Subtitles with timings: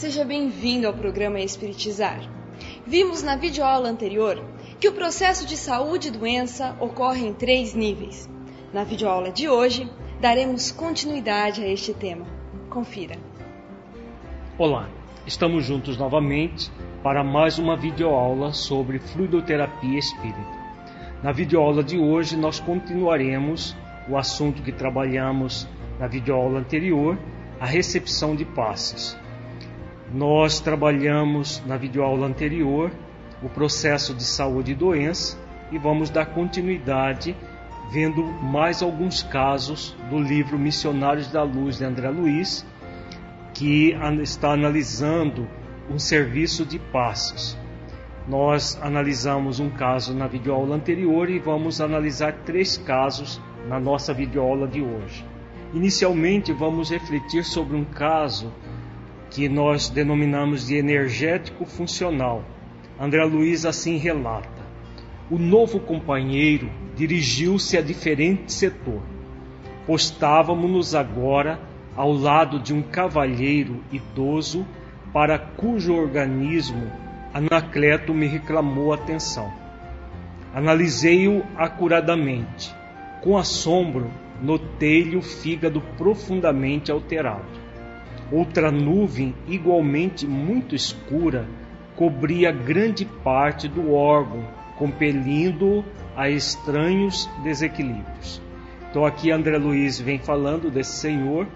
[0.00, 2.22] Seja bem-vindo ao programa Espiritizar.
[2.86, 4.42] Vimos na videoaula anterior
[4.80, 8.26] que o processo de saúde e doença ocorre em três níveis.
[8.72, 9.86] Na videoaula de hoje,
[10.18, 12.24] daremos continuidade a este tema.
[12.70, 13.18] Confira.
[14.56, 14.88] Olá,
[15.26, 20.40] estamos juntos novamente para mais uma videoaula sobre fluidoterapia espírita.
[21.22, 23.76] Na videoaula de hoje, nós continuaremos
[24.08, 27.18] o assunto que trabalhamos na videoaula anterior,
[27.60, 29.19] a recepção de passes.
[30.12, 32.90] Nós trabalhamos na videoaula anterior
[33.40, 35.38] o processo de saúde e doença
[35.70, 37.36] e vamos dar continuidade
[37.92, 42.66] vendo mais alguns casos do livro Missionários da Luz de André Luiz,
[43.54, 45.48] que está analisando
[45.88, 47.56] um serviço de passos.
[48.26, 54.66] Nós analisamos um caso na videoaula anterior e vamos analisar três casos na nossa videoaula
[54.66, 55.24] de hoje.
[55.72, 58.52] Inicialmente, vamos refletir sobre um caso
[59.30, 62.44] que nós denominamos de energético funcional.
[62.98, 64.62] André Luiz assim relata:
[65.30, 69.00] O novo companheiro dirigiu-se a diferente setor.
[69.86, 71.60] Postávamos-nos agora
[71.96, 74.66] ao lado de um cavalheiro idoso
[75.12, 76.90] para cujo organismo
[77.32, 79.52] Anacleto me reclamou atenção.
[80.52, 82.74] Analisei-o acuradamente.
[83.22, 84.10] Com assombro,
[84.42, 87.59] notei-lhe o fígado profundamente alterado.
[88.32, 91.48] Outra nuvem, igualmente muito escura,
[91.96, 94.46] cobria grande parte do órgão,
[94.78, 95.84] compelindo-o
[96.16, 98.40] a estranhos desequilíbrios.
[98.88, 101.48] Então aqui André Luiz vem falando desse senhor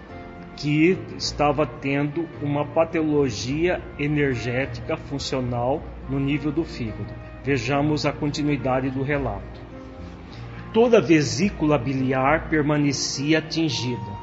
[0.57, 7.13] que estava tendo uma patologia energética funcional no nível do fígado.
[7.43, 9.61] Vejamos a continuidade do relato.
[10.73, 14.14] Toda a vesícula biliar permanecia atingida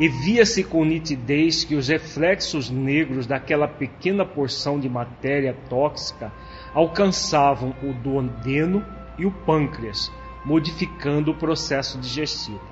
[0.00, 6.32] e via-se com nitidez que os reflexos negros daquela pequena porção de matéria tóxica
[6.72, 8.82] alcançavam o duodeno
[9.18, 10.10] e o pâncreas,
[10.42, 12.62] modificando o processo digestivo.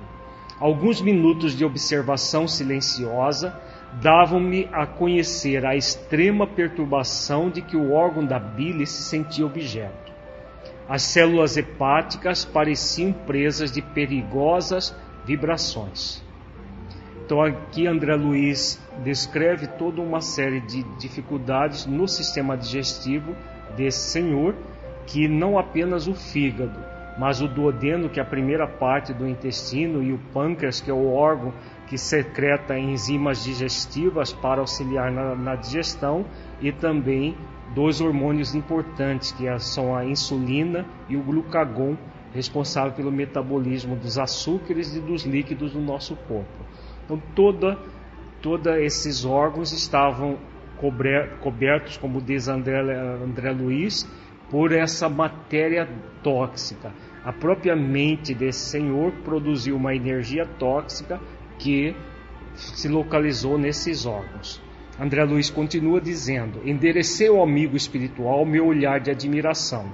[0.59, 3.55] Alguns minutos de observação silenciosa
[4.01, 10.11] davam-me a conhecer a extrema perturbação de que o órgão da bile se sentia objeto.
[10.87, 16.27] As células hepáticas pareciam presas de perigosas vibrações.
[17.29, 23.35] Então aqui André Luiz descreve toda uma série de dificuldades no sistema digestivo
[23.77, 24.55] desse senhor,
[25.05, 26.79] que não apenas o fígado,
[27.19, 30.93] mas o duodeno, que é a primeira parte do intestino, e o pâncreas, que é
[30.93, 31.53] o órgão
[31.85, 36.25] que secreta enzimas digestivas para auxiliar na, na digestão,
[36.59, 37.37] e também
[37.75, 41.95] dois hormônios importantes, que são a insulina e o glucagon,
[42.33, 46.68] responsável pelo metabolismo dos açúcares e dos líquidos do nosso corpo.
[47.09, 47.75] Então, toda,
[48.39, 50.37] todos esses órgãos estavam
[51.41, 54.07] cobertos, como diz André, André Luiz,
[54.51, 55.89] por essa matéria
[56.21, 56.93] tóxica.
[57.25, 61.19] A própria mente desse senhor produziu uma energia tóxica
[61.57, 61.95] que
[62.53, 64.61] se localizou nesses órgãos.
[64.99, 69.91] André Luiz continua dizendo: enderecei ao amigo espiritual meu olhar de admiração.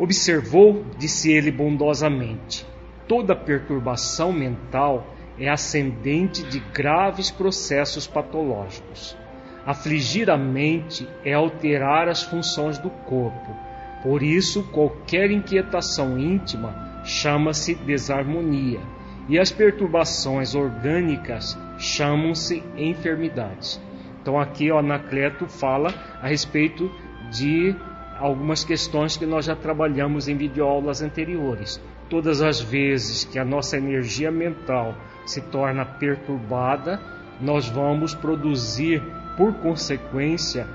[0.00, 2.66] Observou, disse ele bondosamente,
[3.06, 9.16] toda perturbação mental é ascendente de graves processos patológicos.
[9.64, 13.54] Afligir a mente é alterar as funções do corpo.
[14.02, 18.80] Por isso, qualquer inquietação íntima chama-se desarmonia,
[19.28, 23.80] e as perturbações orgânicas chamam-se enfermidades.
[24.22, 25.92] Então, aqui o Anacleto fala
[26.22, 26.90] a respeito
[27.30, 27.74] de
[28.18, 31.80] algumas questões que nós já trabalhamos em videoaulas anteriores.
[32.08, 34.94] Todas as vezes que a nossa energia mental
[35.26, 37.00] se torna perturbada,
[37.40, 39.02] nós vamos produzir,
[39.36, 40.66] por consequência,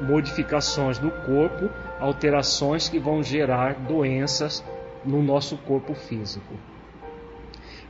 [0.00, 4.64] modificações no corpo, alterações que vão gerar doenças
[5.04, 6.54] no nosso corpo físico.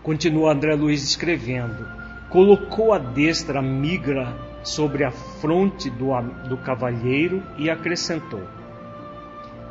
[0.02, 1.87] Continua André Luiz escrevendo:
[2.28, 6.08] colocou a destra migra sobre a fronte do,
[6.48, 8.43] do cavalheiro e acrescentou: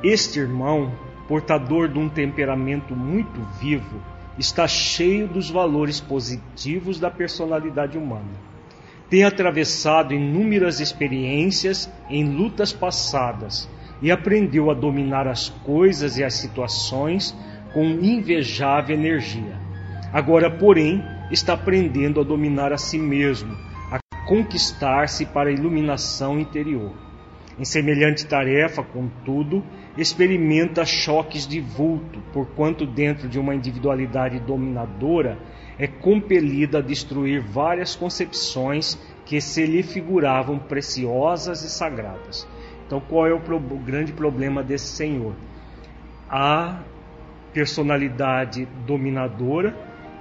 [0.04, 0.92] Este irmão,
[1.28, 4.02] portador de um temperamento muito vivo,
[4.42, 8.52] está cheio dos valores positivos da personalidade humana.
[9.10, 13.70] Tem atravessado inúmeras experiências em lutas passadas
[14.02, 17.38] e aprendeu a dominar as coisas e as situações
[17.72, 19.60] com invejável energia.
[20.12, 23.56] Agora, porém, está aprendendo a dominar a si mesmo,
[23.92, 26.92] a conquistar-se para a iluminação interior.
[27.60, 29.64] Em semelhante tarefa, contudo,
[29.98, 35.38] experimenta choques de vulto, porquanto, dentro de uma individualidade dominadora,
[35.78, 42.48] é compelida a destruir várias concepções que se lhe figuravam preciosas e sagradas.
[42.86, 45.34] Então, qual é o, pro, grande problema desse senhor?
[46.30, 46.80] A
[47.54, 49.76] personalidade dominadora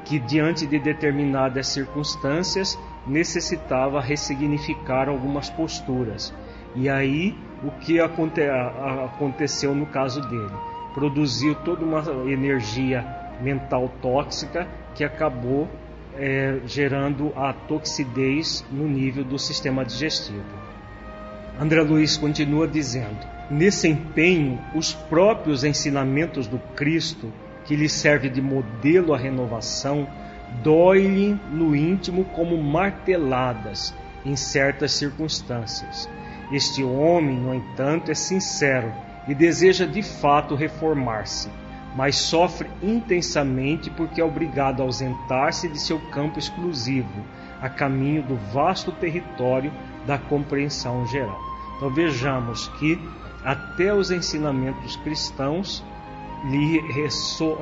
[0.05, 6.35] que, diante de determinadas circunstâncias, necessitava ressignificar algumas posturas.
[6.75, 10.55] E aí, o que aconte aconteceu no caso dele?
[10.95, 13.05] Produziu toda uma energia
[13.41, 15.69] mental tóxica que acabou
[16.17, 20.45] é, gerando a toxidez no nível do sistema digestivo.
[21.59, 23.19] André Luiz continua dizendo:
[23.51, 27.33] nesse empenho, os próprios ensinamentos do Cristo,
[27.65, 30.09] que lhe serve de modelo à renovação,
[30.63, 36.09] dói-lhe no íntimo como marteladas em certas circunstâncias.
[36.53, 38.93] Este homem, no entanto, é sincero
[39.29, 41.49] e deseja de fato reformar-se
[41.95, 47.25] mas sofre intensamente porque é obrigado a ausentar-se de seu campo exclusivo,
[47.61, 49.73] a caminho do vasto território
[50.07, 51.39] da compreensão geral.
[51.77, 52.99] Então vejamos que
[53.45, 55.85] até os ensinamentos cristãos
[56.45, 56.81] lhe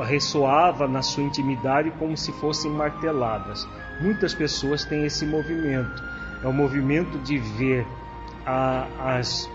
[0.05, 3.67] ressoava na sua intimidade como se fossem marteladas.
[4.00, 6.02] Muitas pessoas têm esse movimento,
[6.44, 7.87] é o movimento de ver
[8.48, 9.50] a, as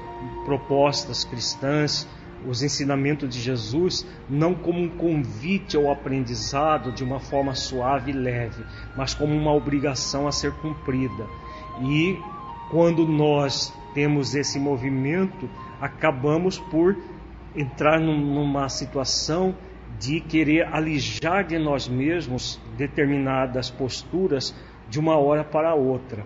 [0.46, 2.08] propostas cristãs,
[2.46, 8.14] os ensinamentos de Jesus não como um convite ao aprendizado de uma forma suave e
[8.14, 8.64] leve,
[8.96, 11.26] mas como uma obrigação a ser cumprida.
[11.82, 12.20] E
[12.70, 15.50] quando nós temos esse movimento,
[15.82, 16.96] acabamos por
[17.56, 19.56] entrar numa situação
[20.00, 24.54] de querer alijar de nós mesmos determinadas posturas
[24.90, 26.26] de uma hora para outra.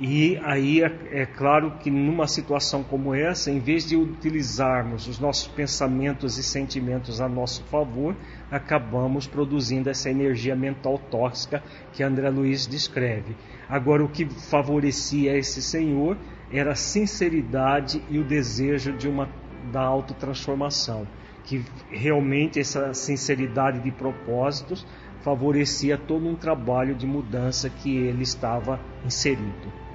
[0.00, 5.18] E aí é, é, claro que numa situação como essa, em vez de utilizarmos os
[5.18, 8.14] nossos pensamentos e sentimentos a nosso favor,
[8.48, 13.36] acabamos produzindo essa energia mental tóxica que André Luiz descreve.
[13.68, 16.16] Agora, o que favorecia esse senhor
[16.52, 19.28] era a sinceridade e o desejo de uma
[19.72, 21.08] da autotransformação,
[21.44, 24.86] que realmente essa sinceridade de propósitos
[25.22, 29.87] favorecia todo um trabalho de mudança que ele estava inserido.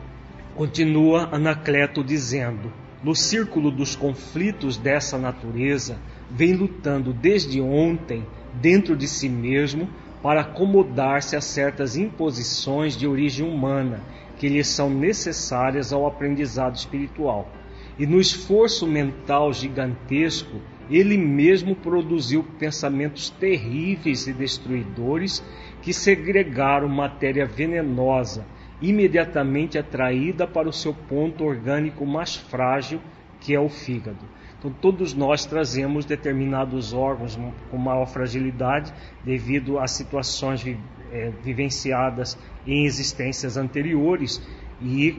[0.56, 2.72] Continua Anacleto dizendo:
[3.04, 5.98] no círculo dos conflitos dessa natureza,
[6.30, 8.24] vem lutando desde ontem
[8.62, 9.90] dentro de si mesmo
[10.22, 14.04] para acomodar-se a certas imposições de origem humana
[14.38, 17.50] que lhe são necessárias ao aprendizado espiritual.
[17.98, 25.44] E no esforço mental gigantesco, ele mesmo produziu pensamentos terríveis e destruidores
[25.82, 28.46] que segregaram matéria venenosa
[28.84, 33.00] imediatamente atraída para o seu ponto orgânico mais frágil,
[33.40, 34.26] que é o fígado.
[34.60, 37.40] Então, todos nós trazemos determinados órgãos
[37.72, 38.94] com maior fragilidade
[39.24, 40.66] devido a situações
[41.12, 42.38] é, vivenciadas
[42.68, 44.42] em existências anteriores
[44.82, 45.18] e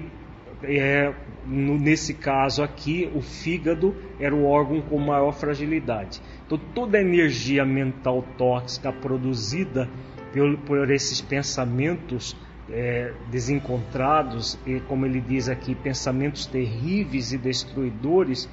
[0.63, 1.13] é,
[1.47, 6.21] no, nesse caso aqui, o fígado era o órgão com maior fragilidade.
[6.47, 9.89] Então, toda a energia mental tóxica produzida
[10.33, 12.35] por, por esses pensamentos
[12.71, 18.49] é, desencontrados e, como ele diz aqui, pensamentos terríveis e destruidores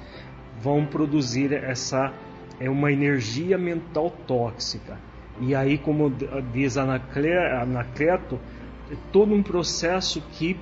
[0.60, 2.12] vão produzir essa
[2.60, 4.98] é uma energia mental tóxica.
[5.40, 6.12] E aí, como
[6.52, 8.38] diz Anacleto,
[8.90, 10.56] é todo um processo que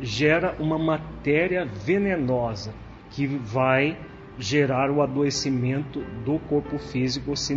[0.00, 2.74] gera uma matéria venenosa
[3.10, 3.96] que vai
[4.38, 7.54] gerar o adoecimento do corpo físico se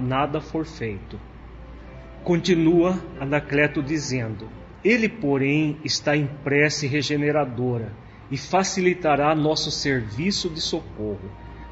[0.00, 1.20] nada for feito.
[2.24, 4.48] Continua Anacleto dizendo:
[4.84, 7.92] ele, porém, está em prece regeneradora
[8.30, 11.30] e facilitará nosso serviço de socorro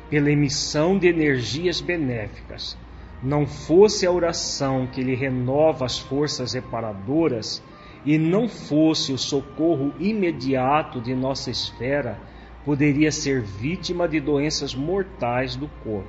[0.08, 2.76] pela emissão de energias benéficas.
[3.22, 7.62] Não fosse a oração que lhe renova as forças reparadoras
[8.04, 12.18] e não fosse o socorro imediato de nossa esfera,
[12.64, 16.08] poderia ser vítima de doenças mortais do corpo.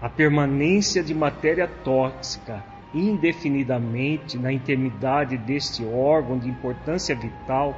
[0.00, 2.64] A permanência de matéria tóxica
[2.94, 7.76] indefinidamente na intimidade deste órgão de importância vital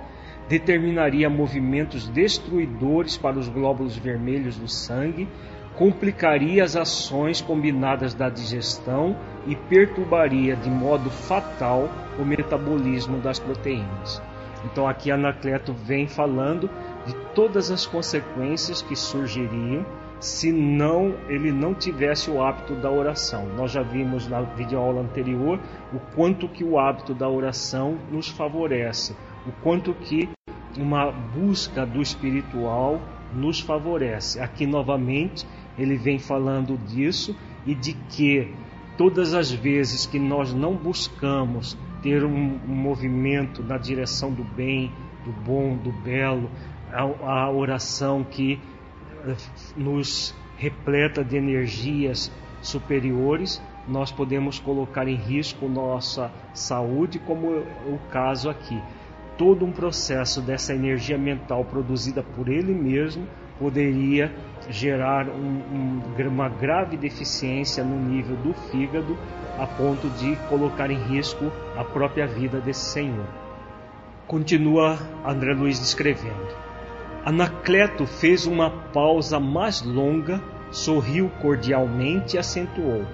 [0.48, 5.26] determinaria movimentos destruidores para os glóbulos vermelhos do sangue,
[5.74, 14.22] complicaria as ações combinadas da digestão e perturbaria de modo fatal o metabolismo das proteínas.
[14.64, 16.70] Então aqui Anacleto vem falando
[17.06, 19.84] de todas as consequências que surgiriam
[20.18, 23.46] se não ele não tivesse o hábito da oração.
[23.56, 25.60] Nós já vimos na videoaula anterior
[25.92, 29.14] o quanto que o hábito da oração nos favorece,
[29.46, 30.28] o quanto que
[30.76, 33.00] uma busca do espiritual
[33.32, 34.40] nos favorece.
[34.40, 35.46] Aqui novamente
[35.78, 38.54] ele vem falando disso e de que
[38.96, 44.90] todas as vezes que nós não buscamos ter um, movimento na direção do bem,
[45.24, 46.50] do bom, do belo,
[46.92, 48.60] a, a oração que
[49.76, 52.30] nos repleta de energias
[52.60, 58.80] superiores, nós podemos colocar em risco nossa saúde, como o caso aqui.
[59.38, 63.26] Todo um processo dessa energia mental produzida por ele mesmo
[63.58, 64.34] poderia
[64.68, 69.16] gerar um, um, uma grave deficiência no nível do fígado,
[69.58, 73.26] a ponto de colocar em risco a própria vida desse senhor.
[74.26, 76.65] Continua André Luiz descrevendo.
[77.26, 80.40] Anacleto fez uma pausa mais longa,
[80.70, 83.04] sorriu cordialmente e acentuou: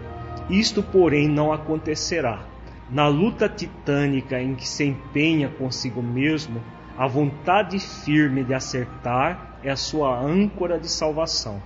[0.50, 2.44] Isto, porém, não acontecerá.
[2.90, 6.62] Na luta titânica em que se empenha consigo mesmo,
[6.98, 11.62] a vontade firme de acertar é a sua âncora de salvação.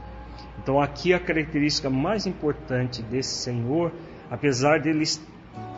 [0.62, 3.90] Então, aqui a característica mais importante desse Senhor,
[4.30, 5.02] apesar dele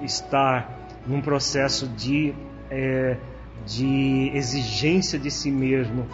[0.03, 0.71] estar
[1.07, 2.35] num processo de,
[2.71, 3.17] é,
[3.65, 6.07] de exigência de si mesmo,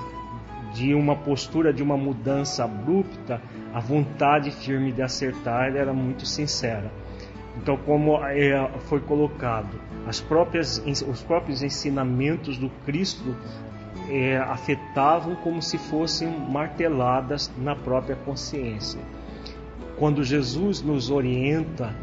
[0.75, 3.41] de uma postura de uma mudança abrupta,
[3.73, 6.91] a vontade firme de acertar era muito sincera.
[7.57, 13.37] Então, como é, foi colocado, as próprias, os próprios ensinamentos do Cristo
[14.11, 19.01] é, afetavam como se fossem marteladas na própria consciência.
[19.97, 21.95] Quando Jesus nos orienta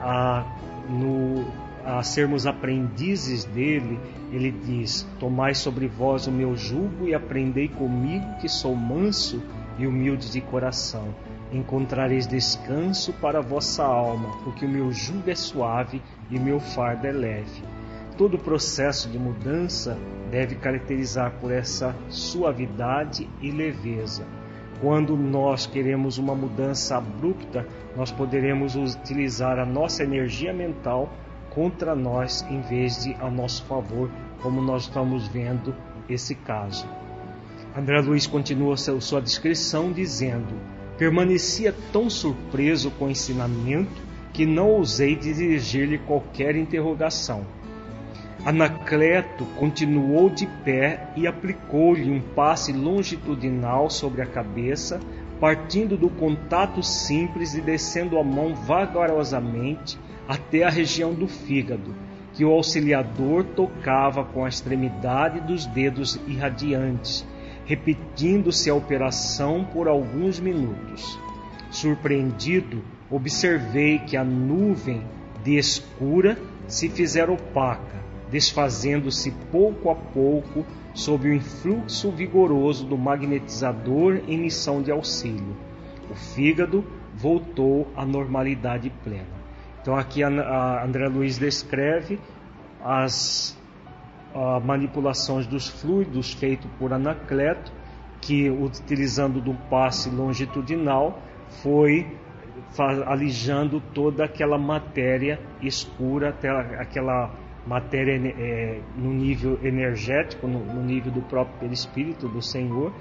[0.00, 0.44] a,
[0.88, 1.44] no,
[1.84, 3.98] a sermos aprendizes dele,
[4.30, 9.42] ele diz: Tomai sobre vós o meu jugo e aprendei comigo, que sou manso
[9.78, 11.14] e humilde de coração
[11.52, 16.58] encontrareis descanso para a vossa alma, porque o meu jugo é suave e o meu
[16.58, 17.62] fardo é leve.
[18.16, 19.96] Todo processo de mudança
[20.30, 24.24] deve caracterizar por essa suavidade e leveza.
[24.80, 31.12] Quando nós queremos uma mudança abrupta, nós poderemos utilizar a nossa energia mental
[31.54, 34.10] contra nós em vez de a nosso favor,
[34.42, 35.74] como nós estamos vendo
[36.08, 36.86] esse caso.
[37.76, 40.54] André Luiz continua sua descrição dizendo:
[40.98, 47.44] Permanecia tão surpreso com o ensinamento que não ousei dirigir-lhe qualquer interrogação.
[48.44, 54.98] Anacleto continuou de pé e aplicou-lhe um passe longitudinal sobre a cabeça,
[55.38, 61.94] partindo do contato simples e descendo a mão vagarosamente até a região do fígado,
[62.32, 67.26] que o auxiliador tocava com a extremidade dos dedos irradiantes,
[67.66, 71.18] repetindo-se a operação por alguns minutos.
[71.70, 75.02] Surpreendido, observei que a nuvem
[75.44, 80.64] de escura se fizera opaca, desfazendo-se pouco a pouco
[80.94, 85.56] sob o influxo vigoroso do magnetizador em missão de auxílio.
[86.10, 89.41] O fígado voltou à normalidade plena.
[89.82, 92.20] Então aqui a André Luiz descreve
[92.84, 93.60] as
[94.64, 97.72] manipulações dos fluidos feito por Anacleto,
[98.20, 101.20] que utilizando do passe longitudinal
[101.62, 102.06] foi
[103.06, 106.34] alijando toda aquela matéria escura,
[106.78, 107.30] aquela
[107.66, 112.92] matéria é, no nível energético, no, no, nível do próprio perispírito do Senhor,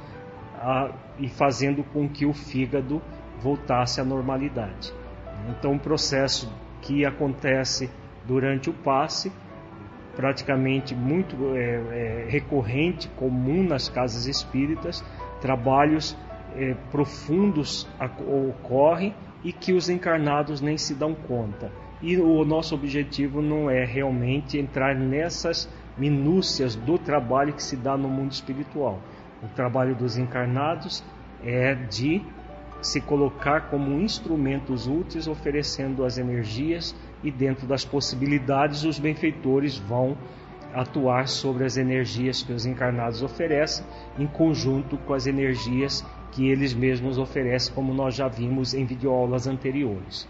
[0.56, 3.02] a, e fazendo com que o fígado
[3.40, 4.94] voltasse à normalidade.
[5.50, 7.90] Então, um processo que acontece
[8.26, 9.32] durante o passe
[10.16, 15.04] praticamente muito é, é, recorrente, comum nas casas espíritas,
[15.40, 16.18] trabalhos
[16.56, 17.88] é, profundos
[18.50, 21.72] ocorrem e que os encarnados nem se dão conta.
[22.02, 27.96] E o nosso objetivo não é realmente entrar nessas minúcias do trabalho que se dá
[27.96, 29.00] no mundo espiritual.
[29.44, 31.04] O trabalho dos encarnados
[31.44, 32.22] é de
[32.82, 40.18] se colocar como instrumentos úteis, oferecendo as energias e dentro das possibilidades os benfeitores vão
[40.74, 43.86] atuar sobre as energias que os encarnados oferecem,
[44.18, 49.48] em conjunto com as energias que eles mesmos oferecem, como nós já vimos em videoaulas
[49.48, 50.28] anteriores.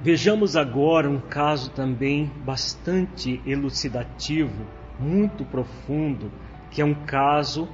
[0.00, 4.66] Vejamos agora um caso também bastante elucidativo,
[4.98, 6.32] muito profundo,
[6.70, 7.68] que é um caso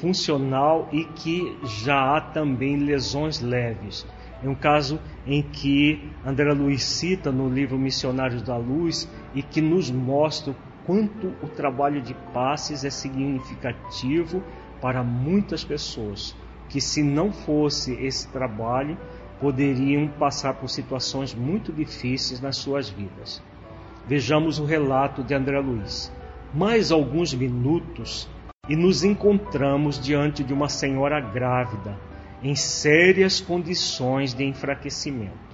[0.00, 4.06] funcional e que já há também lesões leves.
[4.42, 9.60] É um caso em que André Luiz cita no livro Missionários da Luz e que
[9.60, 10.54] nos mostra
[10.86, 14.42] quanto o trabalho de passes é significativo
[14.80, 16.36] para muitas pessoas,
[16.68, 18.96] que se não fosse esse trabalho,
[19.40, 23.42] poderiam passar por situações muito difíceis nas suas vidas.
[24.06, 26.12] Vejamos o relato de André Luiz.
[26.54, 28.28] Mais alguns minutos
[28.68, 31.98] e nos encontramos diante de uma senhora grávida,
[32.42, 35.48] em sérias condições de enfraquecimento.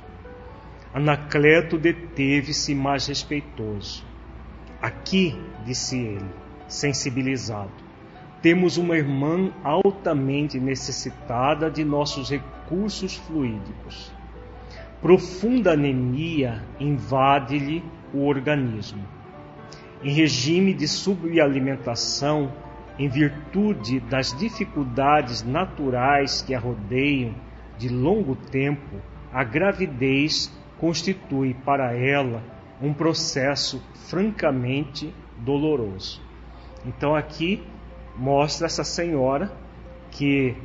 [0.92, 4.04] Anacleto deteve-se mais respeitoso.
[4.82, 6.26] Aqui, disse ele,
[6.68, 7.72] sensibilizado.
[8.42, 14.12] Temos uma irmã altamente necessitada de nossos recursos fluídicos.
[15.00, 19.02] Profunda anemia invade-lhe o organismo.
[20.02, 22.52] Em regime de subalimentação,
[22.98, 27.34] em virtude das dificuldades naturais que a rodeiam
[27.76, 29.00] de longo tempo,
[29.32, 32.42] a gravidez constitui para ela
[32.80, 36.22] um processo francamente doloroso.
[36.84, 37.62] Então aqui
[38.16, 39.50] mostra essa senhora
[40.10, 40.56] que,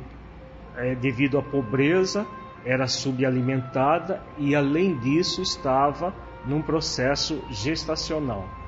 [0.76, 2.26] é, devido à pobreza,
[2.64, 6.14] era subalimentada e, além disso, estava
[6.46, 8.59] num processo gestacional.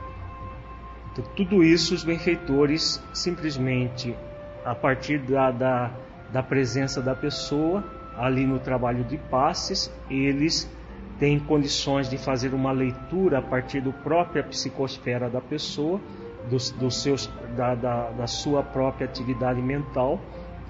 [1.12, 4.16] Então, tudo isso os benfeitores simplesmente,
[4.64, 5.90] a partir da, da,
[6.33, 7.85] da presença da pessoa,
[8.16, 10.71] ali no trabalho de passes, eles
[11.19, 16.00] têm condições de fazer uma leitura a partir da própria psicosfera da pessoa,
[16.49, 20.19] dos, seus, da, da, da sua própria atividade mental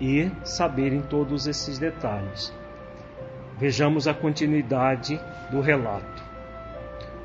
[0.01, 2.53] e saberem todos esses detalhes.
[3.59, 5.21] Vejamos a continuidade
[5.53, 6.23] do relato.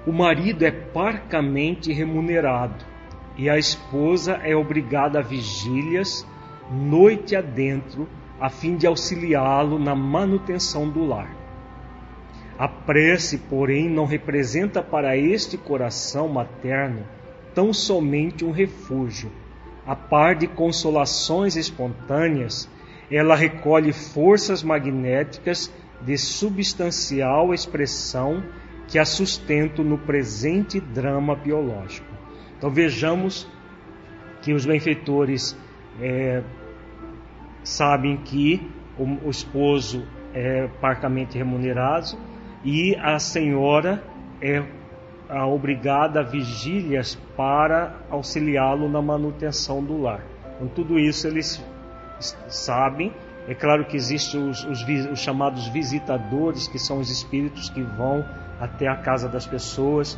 [0.05, 2.96] O marido é parcamente remunerado
[3.37, 6.25] e a esposa é obrigada a vigílias
[6.71, 8.07] noite adentro
[8.39, 11.35] a fim de auxiliá-lo na manutenção do lar.
[12.57, 17.05] A prece, porém, não representa para este coração materno
[17.53, 19.31] tão somente um refúgio.
[19.85, 22.69] A par de consolações espontâneas,
[23.09, 28.43] ela recolhe forças magnéticas de substancial expressão
[28.87, 32.06] que a sustentam no presente drama biológico.
[32.57, 33.47] Então vejamos
[34.41, 35.57] que os benfeitores
[36.01, 36.41] é,
[37.63, 42.17] sabem que o, o esposo é parcamente remunerado
[42.63, 44.03] e a senhora
[44.41, 44.63] é
[45.45, 50.23] obrigada a vigílias para auxiliá-lo na manutenção do lar.
[50.57, 51.63] Com tudo isso eles
[52.47, 53.13] sabem.
[53.47, 58.25] É claro que existem os, os, os, chamados visitadores, que são os espíritos que vão
[58.59, 60.17] até a casa das pessoas.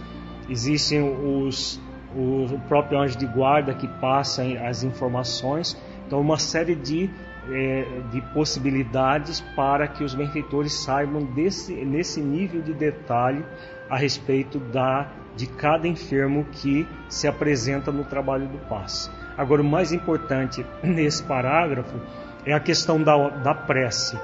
[0.49, 1.79] Existem os
[2.15, 5.79] o próprio anjo de guarda que passa as informações.
[6.05, 7.09] Então, uma série de
[7.51, 13.43] é, de possibilidades para que os benfeitores saibam desse, nesse nível de detalhe
[13.89, 19.09] a respeito da, de cada enfermo que se apresenta no trabalho do passe.
[19.37, 21.99] Agora, o mais importante nesse parágrafo
[22.45, 24.19] é a questão da, da prece.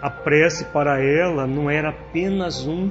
[0.00, 2.90] A prece para ela não era apenas um,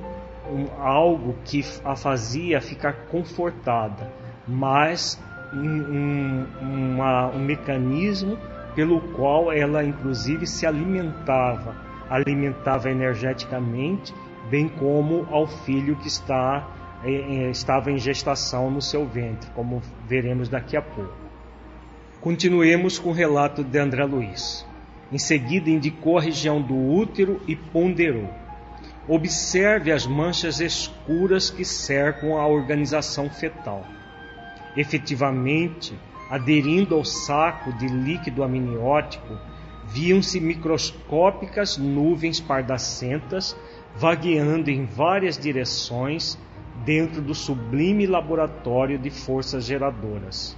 [0.52, 4.12] um algo que a fazia ficar confortada,
[4.50, 5.22] mas
[5.54, 8.38] um, um, uma, um mecanismo
[8.76, 11.76] pelo qual ela inclusive se alimentava,
[12.10, 14.14] alimentava energeticamente,
[14.50, 16.68] bem como ao filho que está,
[17.04, 21.14] eh, estava em gestação no seu ventre, como veremos daqui a pouco.
[22.20, 24.66] Continuemos com o relato de André Luiz.
[25.12, 28.30] Em seguida, indicou a região do útero e ponderou.
[29.08, 33.86] Observe as manchas escuras que cercam a organização fetal.
[34.76, 35.94] Efetivamente,
[36.30, 39.38] aderindo ao saco de líquido amniótico,
[39.88, 43.58] viam-se microscópicas nuvens pardacentas
[43.96, 46.38] vagueando em várias direções
[46.86, 50.56] dentro do sublime laboratório de forças geradoras.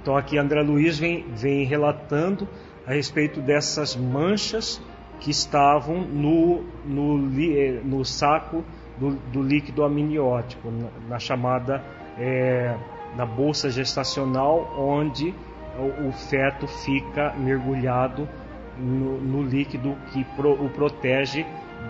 [0.00, 2.48] Então aqui André Luiz vem, vem relatando
[2.86, 4.80] a respeito dessas manchas
[5.20, 8.64] que estavam no, no, eh, no saco
[8.96, 11.84] do, do líquido amniótico, na, na chamada
[12.16, 12.76] é,
[13.16, 15.34] na bolsa gestacional, onde
[15.78, 18.28] o, feto fica mergulhado
[18.76, 21.46] no, no líquido que pro, o protege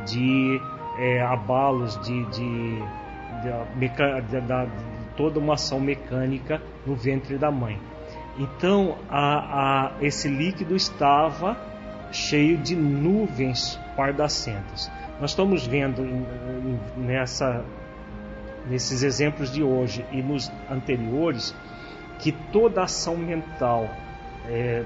[0.07, 0.61] de
[0.98, 2.83] é, abalos, de, de,
[3.42, 3.88] de,
[4.28, 4.68] de, de,
[5.16, 7.78] toda uma ação mecânica no ventre da mãe.
[8.38, 11.57] Então, a, a, esse líquido estava
[12.12, 14.90] cheio de nuvens pardacentas.
[15.20, 16.02] Nós estamos vendo
[16.96, 17.64] nessa
[18.68, 21.54] nesses exemplos de hoje e nos anteriores,
[22.18, 23.88] que toda ação mental
[24.48, 24.85] é,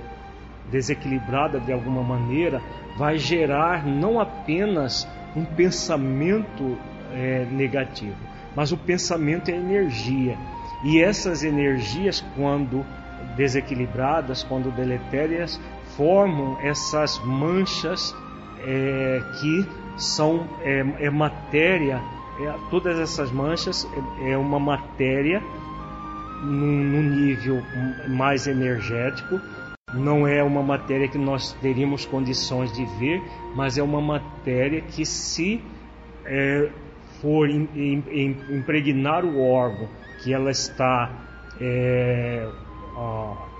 [0.71, 2.61] desequilibrada de alguma maneira
[2.97, 6.79] vai gerar não apenas um pensamento
[7.12, 8.16] é, negativo,
[8.55, 10.37] mas o pensamento é energia.
[10.85, 12.85] E essas energias, quando
[13.37, 15.61] desequilibradas, quando deletérias,
[15.97, 18.14] formam essas manchas
[18.64, 19.66] é, que
[19.97, 22.01] são é, é matéria
[22.40, 23.88] é, todas essas manchas
[24.21, 25.42] é, é uma matéria
[26.42, 27.62] num, num, nível
[28.09, 29.40] mais energético.
[29.95, 33.23] Não é uma matéria que nós teríamos condições de ver,
[33.55, 35.62] mas é uma matéria que, se
[36.25, 36.71] é,
[37.21, 39.88] for in, in, in, impregnar o órgão
[40.23, 41.11] que ela está
[41.61, 42.49] é,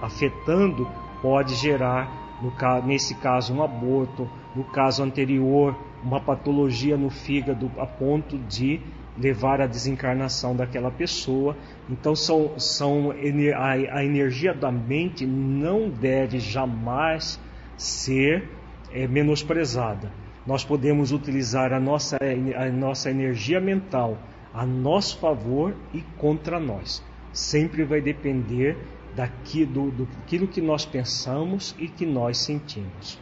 [0.01, 0.89] afetando
[1.21, 2.53] pode gerar, no,
[2.87, 8.81] nesse caso, um aborto, no caso anterior, uma patologia no fígado a ponto de
[9.19, 11.57] levar à desencarnação daquela pessoa.
[11.89, 13.13] Então, são, são,
[13.57, 17.39] a, a energia da mente não deve jamais
[17.77, 18.49] ser
[18.93, 20.11] é, menosprezada.
[20.47, 22.19] Nós podemos utilizar a nossa,
[22.57, 24.19] a nossa energia mental
[24.53, 27.03] a nosso favor e contra nós.
[27.33, 28.77] Sempre vai depender
[29.15, 33.19] daquilo, do, daquilo que nós pensamos e que nós sentimos.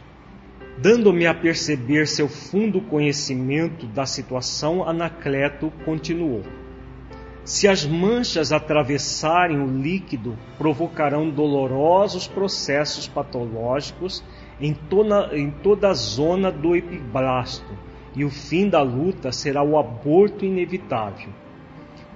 [0.77, 6.43] Dando-me a perceber seu fundo conhecimento da situação, Anacleto continuou.
[7.43, 14.23] Se as manchas atravessarem o líquido, provocarão dolorosos processos patológicos
[14.59, 17.77] em toda, em toda a zona do epiblasto,
[18.15, 21.29] e o fim da luta será o aborto inevitável.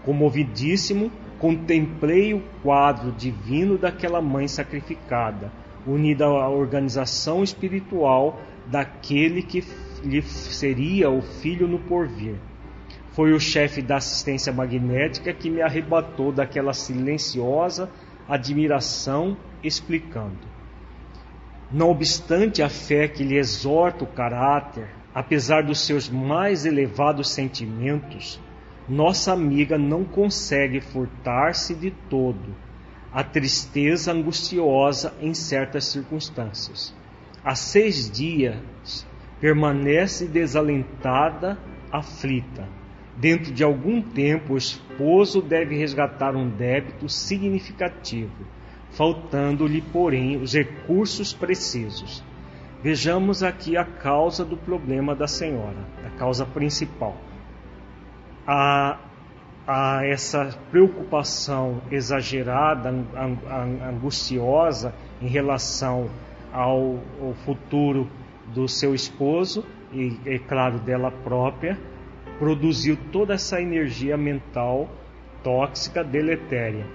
[0.03, 5.51] Comovidíssimo, contemplei o quadro divino daquela mãe sacrificada,
[5.87, 9.63] unida à organização espiritual daquele que
[10.03, 12.35] lhe seria o filho no porvir.
[13.11, 17.89] Foi o chefe da assistência magnética que me arrebatou daquela silenciosa
[18.27, 20.39] admiração, explicando:
[21.71, 28.39] Não obstante a fé que lhe exorta o caráter, apesar dos seus mais elevados sentimentos,
[28.89, 32.64] nossa amiga não consegue furtar-se de todo
[33.15, 36.93] a tristeza angustiosa em certas circunstâncias.
[37.41, 39.07] Há seis dias
[39.39, 41.57] permanece desalentada,
[41.89, 42.67] aflita.
[43.15, 48.45] Dentro de algum tempo, o esposo deve resgatar um débito significativo,
[48.91, 52.21] faltando-lhe, porém, os recursos precisos.
[52.83, 57.15] Vejamos aqui a causa do problema da senhora, a causa principal.
[58.45, 58.99] A,
[59.67, 62.93] a essa preocupação exagerada,
[63.89, 66.09] angustiosa em relação
[66.53, 68.07] ao, ao futuro
[68.53, 71.79] do seu esposo e, é claro, dela própria,
[72.37, 74.89] produziu toda essa energia mental
[75.43, 76.85] tóxica, deletéria,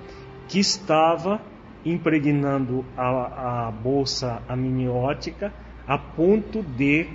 [0.48, 1.40] que estava
[1.84, 5.52] impregnando a, a bolsa amniótica
[5.86, 7.08] a ponto de,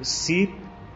[0.00, 0.50] se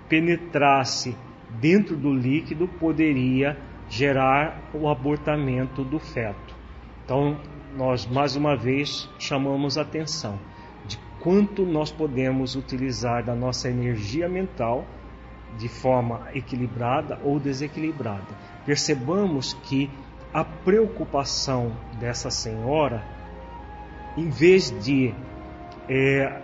[0.09, 1.15] penetrasse
[1.61, 3.57] dentro do líquido, poderia
[3.89, 6.55] gerar o abortamento do feto.
[7.05, 7.39] Então,
[7.77, 10.39] nós mais uma vez chamamos a atenção
[10.87, 14.85] de quanto nós podemos utilizar da nossa energia mental
[15.57, 18.27] de forma equilibrada ou desequilibrada.
[18.67, 19.91] Percebamos que
[20.33, 23.03] a preocupação dessa senhora,
[24.17, 25.15] em vez de
[25.89, 26.43] é,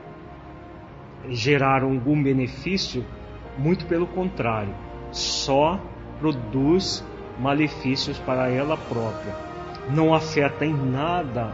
[1.28, 3.04] gerar algum benefício,
[3.58, 4.74] muito pelo contrário,
[5.12, 5.78] só
[6.18, 7.04] produz
[7.38, 9.34] malefícios para ela própria.
[9.90, 11.52] Não afeta em nada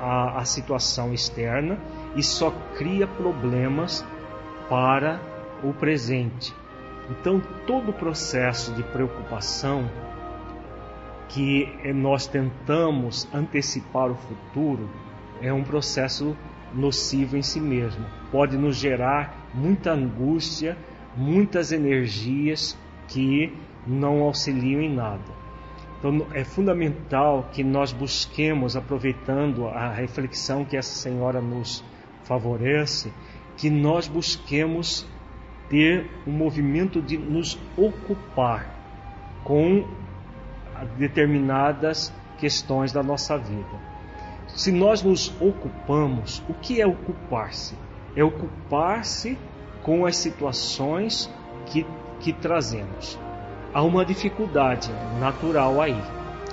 [0.00, 1.78] a, a situação externa
[2.14, 4.04] e só cria problemas
[4.68, 5.20] para
[5.62, 6.54] o presente.
[7.10, 9.90] Então, todo o processo de preocupação
[11.28, 14.88] que nós tentamos antecipar o futuro
[15.42, 16.36] é um processo
[16.72, 18.04] nocivo em si mesmo.
[18.30, 20.76] Pode nos gerar muita angústia,
[21.16, 23.52] muitas energias que
[23.86, 25.44] não auxiliam em nada.
[25.98, 31.84] Então é fundamental que nós busquemos, aproveitando a reflexão que essa senhora nos
[32.24, 33.12] favorece,
[33.56, 35.06] que nós busquemos
[35.68, 38.68] ter um movimento de nos ocupar
[39.42, 39.86] com
[40.98, 43.94] determinadas questões da nossa vida
[44.54, 47.74] se nós nos ocupamos, o que é ocupar-se?
[48.14, 49.36] É ocupar-se
[49.82, 51.30] com as situações
[51.66, 51.84] que,
[52.20, 53.18] que trazemos.
[53.74, 56.00] Há uma dificuldade natural aí.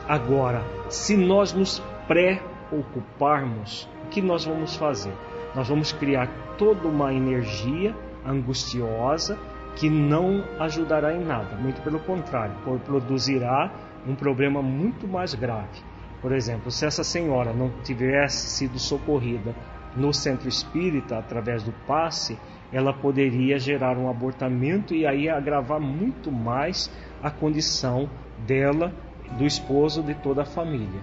[0.07, 5.13] Agora, se nós nos pré-ocuparmos, o que nós vamos fazer?
[5.53, 9.38] Nós vamos criar toda uma energia angustiosa
[9.75, 13.71] que não ajudará em nada, muito pelo contrário, produzirá
[14.07, 15.79] um problema muito mais grave.
[16.23, 19.55] Por exemplo, se essa senhora não tivesse sido socorrida
[19.95, 22.36] no centro espírita através do passe,
[22.71, 26.89] ela poderia gerar um abortamento e aí agravar muito mais
[27.21, 28.10] a condição
[28.45, 28.93] dela,
[29.38, 31.01] do esposo, de toda a família.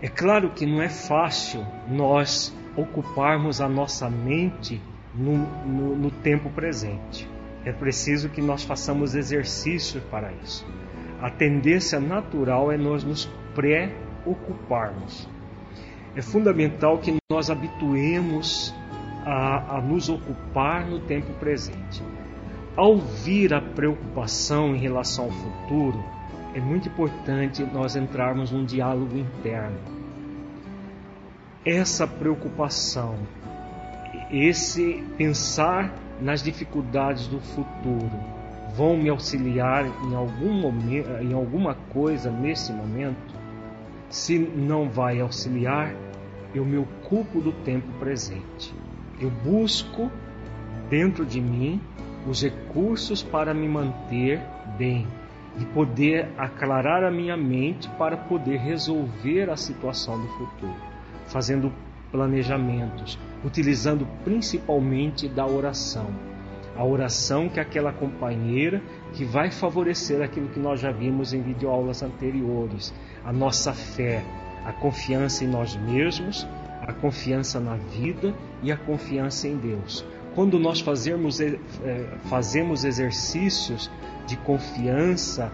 [0.00, 4.80] É claro que não é fácil nós ocuparmos a nossa mente
[5.14, 7.28] no, no, no tempo presente.
[7.64, 10.66] É preciso que nós façamos exercício para isso.
[11.20, 15.28] A tendência natural é nós nos preocuparmos.
[16.16, 18.74] É fundamental que nós habituemos
[19.24, 22.02] a, a nos ocupar no tempo presente.
[22.74, 26.02] Ao vir a preocupação em relação ao futuro,
[26.54, 29.76] é muito importante nós entrarmos num diálogo interno.
[31.66, 33.14] essa preocupação,
[34.30, 38.10] esse pensar nas dificuldades do futuro,
[38.74, 43.34] vão me auxiliar em algum momento, em alguma coisa nesse momento?
[44.08, 45.94] Se não vai auxiliar,
[46.54, 48.74] eu me ocupo do tempo presente.
[49.20, 50.10] Eu busco
[50.88, 51.80] dentro de mim
[52.26, 54.40] os recursos para me manter
[54.78, 55.06] bem
[55.58, 60.76] e poder aclarar a minha mente para poder resolver a situação do futuro,
[61.26, 61.72] fazendo
[62.10, 66.06] planejamentos, utilizando principalmente da oração.
[66.76, 68.80] A oração que é aquela companheira
[69.12, 74.24] que vai favorecer aquilo que nós já vimos em videoaulas anteriores, a nossa fé,
[74.64, 76.46] a confiança em nós mesmos,
[76.80, 80.04] a confiança na vida e a confiança em Deus.
[80.34, 81.58] Quando nós fazemos, é,
[82.24, 83.90] fazemos exercícios
[84.26, 85.52] de confiança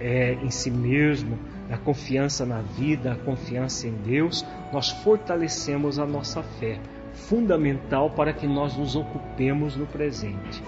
[0.00, 1.38] é, em si mesmo,
[1.70, 6.78] a confiança na vida, a confiança em Deus, nós fortalecemos a nossa fé,
[7.12, 10.62] fundamental para que nós nos ocupemos no presente.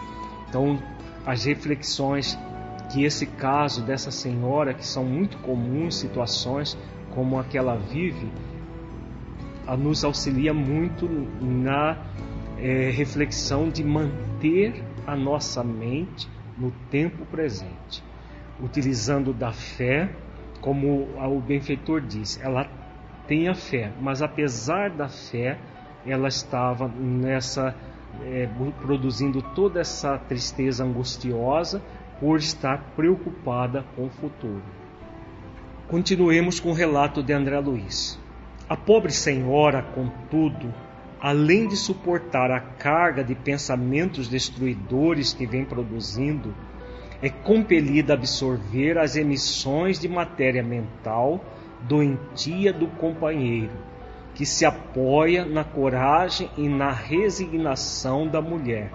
[0.49, 0.81] Então,
[1.25, 2.39] as reflexões
[2.91, 6.79] que esse caso dessa senhora, que são muito comuns situações
[7.15, 8.29] como a que ela vive,
[9.79, 11.09] nos auxilia muito
[11.41, 11.99] na
[12.59, 18.03] é, reflexão de manter a nossa mente no tempo presente,
[18.61, 20.09] utilizando da fé,
[20.61, 22.69] como o benfeitor diz, ela
[23.27, 25.59] tem a fé, mas apesar da fé,
[26.07, 27.75] ela estava nessa
[28.25, 28.49] é,
[28.81, 31.83] produzindo toda essa tristeza angustiosa
[32.21, 34.63] por estar preocupada com o futuro.
[35.89, 38.19] Continuemos com o relato de André Luiz.
[38.69, 40.73] A pobre senhora, contudo,
[41.21, 46.55] além de suportar a carga de pensamentos destruidores que vem produzindo,
[47.23, 51.43] é compelida a absorver as emissões de matéria mental
[51.83, 53.73] doentia do companheiro,
[54.35, 58.93] que se apoia na coragem e na resignação da mulher.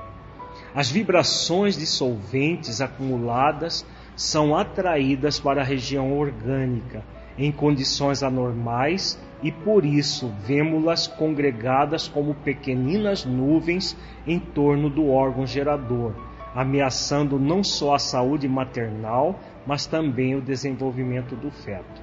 [0.74, 7.04] As vibrações dissolventes acumuladas são atraídas para a região orgânica
[7.38, 15.45] em condições anormais e por isso vemos-las congregadas como pequeninas nuvens em torno do órgão
[15.45, 16.13] gerador,
[16.54, 22.01] ameaçando não só a saúde maternal, mas também o desenvolvimento do feto.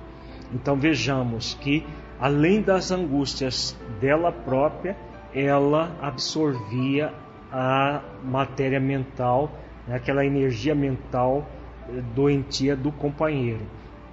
[0.52, 1.86] Então vejamos que,
[2.18, 4.96] além das angústias dela própria,
[5.34, 7.12] ela absorvia
[7.52, 9.52] a matéria mental,
[9.86, 11.46] né, aquela energia mental
[11.88, 13.62] eh, doentia do companheiro,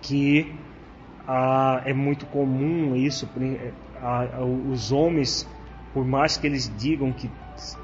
[0.01, 0.53] que
[1.27, 3.27] ah, é muito comum isso.
[4.01, 5.47] Ah, os homens,
[5.93, 7.29] por mais que eles digam que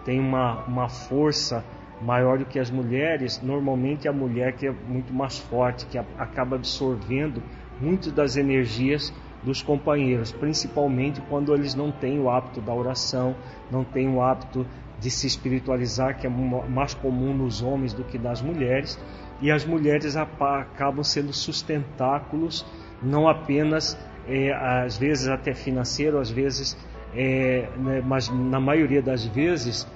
[0.05, 1.63] tem uma, uma força
[2.01, 6.55] maior do que as mulheres, normalmente a mulher que é muito mais forte, que acaba
[6.55, 7.41] absorvendo
[7.79, 13.35] muitas das energias dos companheiros, principalmente quando eles não têm o hábito da oração,
[13.71, 14.65] não têm o hábito
[14.99, 18.99] de se espiritualizar, que é mais comum nos homens do que nas mulheres,
[19.41, 22.63] e as mulheres acabam sendo sustentáculos
[23.01, 26.77] não apenas, é, às vezes até financeiro, às vezes,
[27.15, 29.87] é, né, mas na maioria das vezes,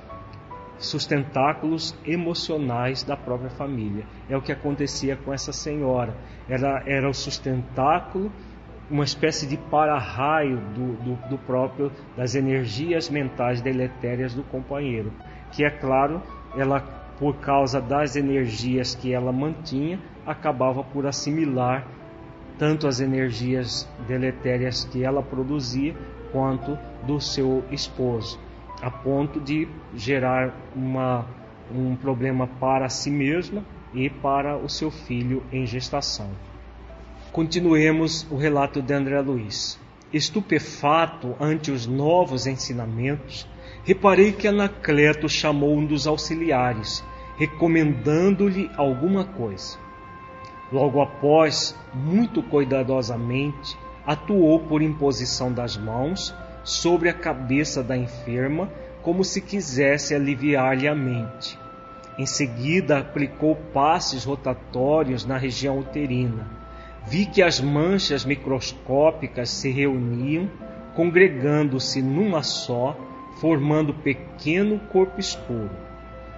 [0.77, 4.05] sustentáculos emocionais da própria família.
[4.29, 6.13] É o que acontecia com essa senhora.
[6.49, 8.31] Ela era o sustentáculo,
[8.89, 15.11] uma espécie de para-raio do, do, do próprio das energias mentais deletérias do companheiro,
[15.51, 16.21] que é claro,
[16.55, 16.81] ela
[17.17, 21.87] por causa das energias que ela mantinha, acabava por assimilar
[22.57, 25.95] tanto as energias deletérias que ela produzia
[26.31, 28.39] quanto do seu esposo,
[28.81, 31.25] a ponto de gerar uma,
[31.73, 33.63] um problema para si mesma
[33.93, 36.29] e para o seu filho em gestação.
[37.31, 39.79] Continuemos o relato de André Luiz.
[40.13, 43.47] Estupefato ante os novos ensinamentos,
[43.83, 47.03] reparei que Anacleto chamou um dos auxiliares,
[47.37, 49.84] recomendando-lhe alguma coisa.
[50.71, 58.69] Logo após, muito cuidadosamente, atuou por imposição das mãos sobre a cabeça da enferma,
[59.03, 61.59] como se quisesse aliviar-lhe a mente.
[62.17, 66.47] Em seguida, aplicou passes rotatórios na região uterina.
[67.05, 70.49] Vi que as manchas microscópicas se reuniam,
[70.95, 72.97] congregando-se numa só,
[73.39, 75.69] formando pequeno corpo escuro.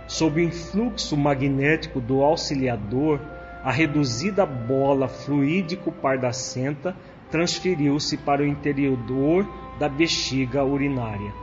[0.08, 3.20] Sob o influxo magnético do auxiliador,
[3.68, 6.96] a reduzida bola fluídico pardacenta
[7.30, 9.46] transferiu-se para o interior
[9.78, 11.34] da bexiga urinária.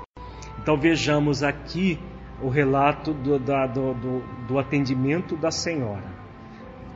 [0.59, 2.01] Então vejamos aqui
[2.43, 6.15] o relato do, da, do, do, do atendimento da senhora.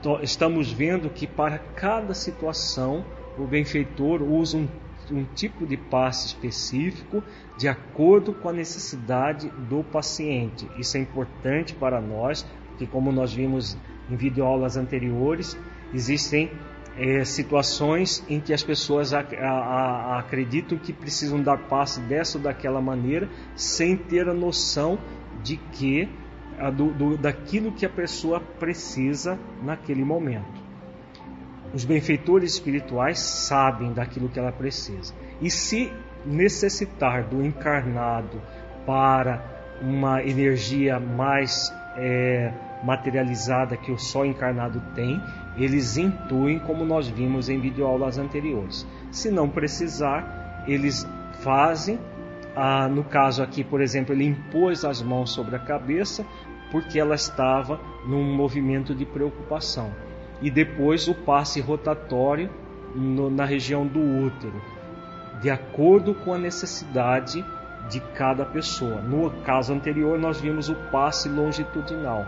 [0.00, 3.04] Então, estamos vendo que para cada situação
[3.36, 4.66] o benfeitor usa um
[5.10, 7.22] um tipo de passe específico
[7.56, 10.68] de acordo com a necessidade do paciente.
[10.78, 13.74] Isso é importante para nós, porque como nós vimos
[14.10, 15.58] em videoaulas anteriores,
[15.92, 16.50] existem
[16.96, 22.38] é, situações em que as pessoas a, a, a, acreditam que precisam dar passe dessa
[22.38, 24.98] ou daquela maneira, sem ter a noção
[25.42, 26.08] de que
[26.74, 30.68] do, do, daquilo que a pessoa precisa naquele momento.
[31.72, 35.14] Os benfeitores espirituais sabem daquilo que ela precisa.
[35.40, 35.92] E se
[36.24, 38.42] necessitar do encarnado
[38.84, 45.20] para uma energia mais é, materializada que o só encarnado tem,
[45.56, 48.86] eles intuem, como nós vimos em videoaulas anteriores.
[49.10, 51.06] Se não precisar, eles
[51.40, 51.98] fazem.
[52.54, 56.24] Ah, no caso aqui, por exemplo, ele impôs as mãos sobre a cabeça
[56.70, 59.90] porque ela estava num movimento de preocupação.
[60.40, 62.50] E depois o passe rotatório
[62.94, 64.60] no, na região do útero,
[65.40, 67.44] de acordo com a necessidade
[67.88, 69.00] de cada pessoa.
[69.00, 72.26] No caso anterior, nós vimos o passe longitudinal.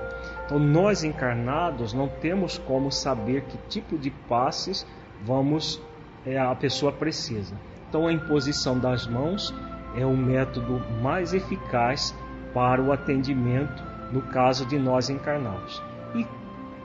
[0.51, 4.85] Então, nós encarnados não temos como saber que tipo de passes
[5.25, 5.81] vamos
[6.27, 7.55] é, a pessoa precisa.
[7.89, 9.55] Então, a imposição das mãos
[9.95, 12.13] é o método mais eficaz
[12.53, 15.81] para o atendimento no caso de nós encarnados.
[16.17, 16.27] E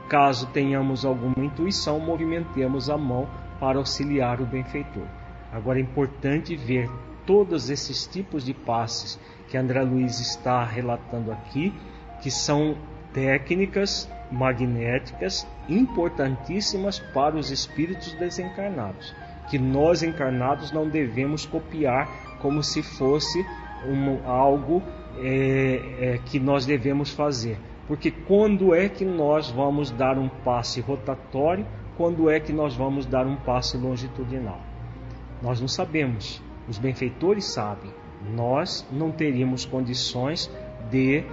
[0.08, 3.28] caso tenhamos alguma intuição, movimentemos a mão
[3.60, 5.08] para auxiliar o benfeitor.
[5.52, 6.88] Agora é importante ver
[7.26, 11.74] todos esses tipos de passes que André Luiz está relatando aqui,
[12.22, 12.78] que são
[13.16, 19.16] técnicas magnéticas importantíssimas para os espíritos desencarnados,
[19.50, 23.40] que nós encarnados não devemos copiar como se fosse
[23.88, 24.84] um, algo
[25.18, 27.58] é, é, que nós devemos fazer.
[27.88, 31.66] Porque quando é que nós vamos dar um passe rotatório?
[31.96, 34.60] Quando é que nós vamos dar um passe longitudinal?
[35.42, 36.44] Nós não sabemos.
[36.68, 37.92] Os benfeitores sabem.
[38.36, 40.52] Nós não teríamos condições
[40.90, 41.24] de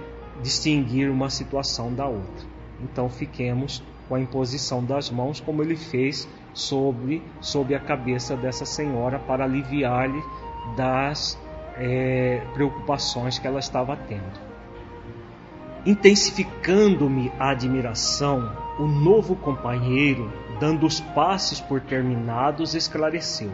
[0.41, 2.47] distinguir uma situação da outra.
[2.81, 8.65] Então fiquemos com a imposição das mãos, como ele fez sobre, sobre a cabeça dessa
[8.65, 10.21] senhora para aliviar-lhe
[10.75, 11.37] das
[11.77, 14.53] é, preocupações que ela estava tendo.
[15.85, 23.51] Intensificando-me a admiração, o novo companheiro, dando os passos por terminados, esclareceu: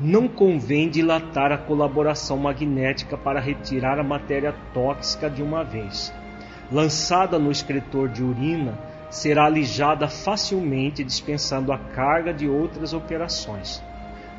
[0.00, 6.12] Não convém dilatar a colaboração magnética para retirar a matéria tóxica de uma vez.
[6.72, 8.76] Lançada no excretor de urina,
[9.08, 13.80] será alijada facilmente, dispensando a carga de outras operações.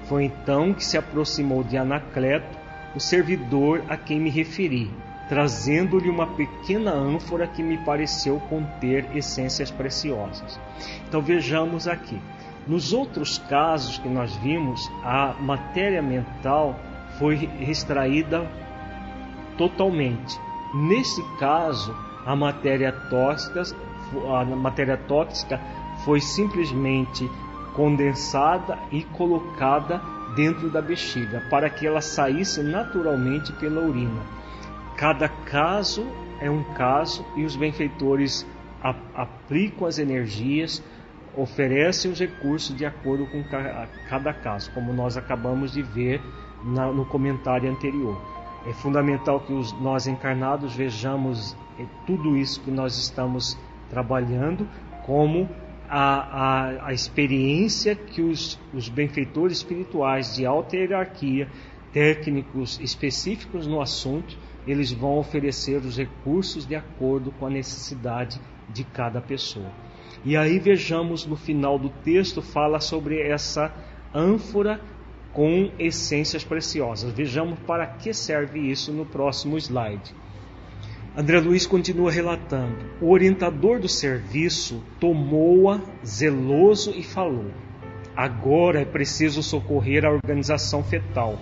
[0.03, 2.57] Foi então que se aproximou de Anacleto
[2.93, 4.91] o servidor a quem me referi,
[5.29, 10.59] trazendo-lhe uma pequena ânfora que me pareceu conter essências preciosas.
[11.07, 12.19] Então vejamos aqui.
[12.67, 16.79] Nos outros casos que nós vimos, a matéria mental
[17.19, 18.49] foi extraída
[19.57, 20.39] totalmente.
[20.73, 23.61] Nesse caso, a matéria tóxica,
[24.27, 25.61] a matéria tóxica
[26.03, 27.29] foi simplesmente
[27.75, 30.01] condensada e colocada
[30.35, 34.21] dentro da bexiga, para que ela saísse naturalmente pela urina.
[34.97, 36.05] Cada caso
[36.39, 38.45] é um caso e os benfeitores
[39.13, 40.83] aplicam as energias,
[41.37, 43.43] oferecem os recursos de acordo com
[44.09, 46.21] cada caso, como nós acabamos de ver
[46.63, 48.19] no comentário anterior.
[48.67, 53.57] É fundamental que os, nós encarnados vejamos é, tudo isso que nós estamos
[53.89, 54.67] trabalhando
[55.05, 55.47] como
[55.87, 61.47] a, a, a experiência que os, os benfeitores espirituais de alta hierarquia,
[61.93, 68.83] técnicos específicos no assunto, eles vão oferecer os recursos de acordo com a necessidade de
[68.83, 69.84] cada pessoa.
[70.25, 73.71] E aí vejamos no final do texto fala sobre essa
[74.11, 74.81] ânfora
[75.31, 77.11] com essências preciosas.
[77.11, 80.15] Vejamos para que serve isso no próximo slide.
[81.15, 87.51] André Luiz continua relatando: o orientador do serviço tomou-a zeloso e falou:
[88.15, 91.37] agora é preciso socorrer a organização fetal.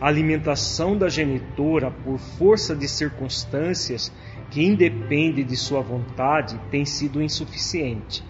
[0.00, 4.12] A alimentação da genitora, por força de circunstâncias
[4.50, 8.24] que independe de sua vontade, tem sido insuficiente.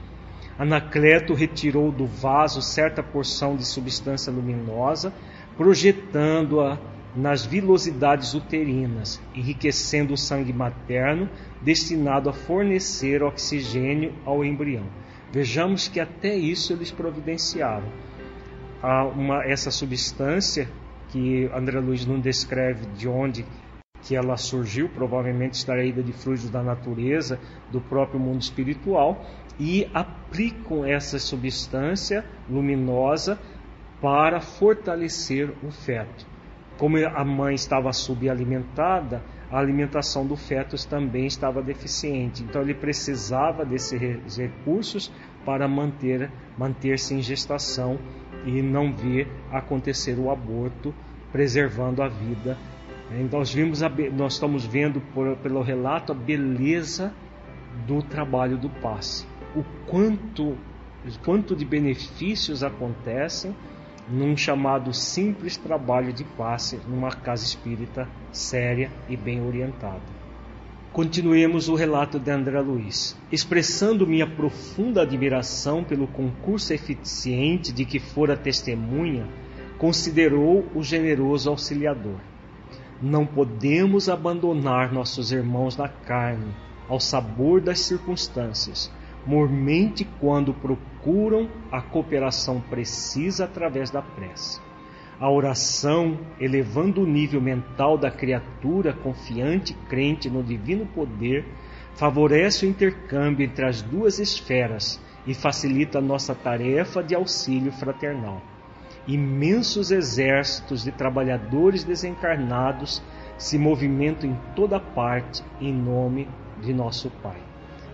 [0.59, 5.13] Anacleto retirou do vaso certa porção de substância luminosa,
[5.57, 6.79] projetando-a
[7.15, 11.29] nas vilosidades uterinas, enriquecendo o sangue materno
[11.61, 14.85] destinado a fornecer oxigênio ao embrião.
[15.31, 17.87] Vejamos que até isso eles providenciaram.
[19.15, 20.69] Uma, essa substância
[21.11, 23.45] que André Luiz não descreve de onde
[24.03, 27.39] que ela surgiu, provavelmente extraída de fluidos da natureza,
[27.71, 29.25] do próprio mundo espiritual,
[29.59, 33.39] e aplicam essa substância luminosa
[34.01, 36.27] para fortalecer o feto.
[36.79, 42.43] Como a mãe estava subalimentada, a alimentação do feto também estava deficiente.
[42.43, 45.13] Então ele precisava desses recursos
[45.45, 47.99] para manter manter-se em gestação
[48.45, 50.95] e não ver acontecer o aborto,
[51.31, 52.57] preservando a vida.
[53.11, 57.13] Então, nós vimos a, nós estamos vendo por, pelo relato a beleza
[57.87, 60.57] do trabalho do passe, o quanto
[61.25, 63.55] quanto de benefícios acontecem
[64.09, 70.23] num chamado simples trabalho de passe numa casa espírita séria e bem orientada.
[70.93, 73.17] Continuemos o relato de André Luiz.
[73.33, 79.27] Expressando minha profunda admiração pelo concurso eficiente de que fora testemunha,
[79.79, 82.21] considerou o generoso auxiliador.
[83.01, 86.55] Não podemos abandonar nossos irmãos na carne,
[86.89, 88.93] ao sabor das circunstâncias,
[89.27, 94.61] mormente quando procuram a cooperação precisa através da prece.
[95.21, 101.45] A oração, elevando o nível mental da criatura confiante e crente no divino poder,
[101.95, 108.43] favorece o intercâmbio entre as duas esferas e facilita a nossa tarefa de auxílio fraternal.
[109.07, 113.03] Imensos exércitos de trabalhadores desencarnados
[113.37, 116.29] se movimentam em toda parte em nome
[116.61, 117.52] de nosso Pai.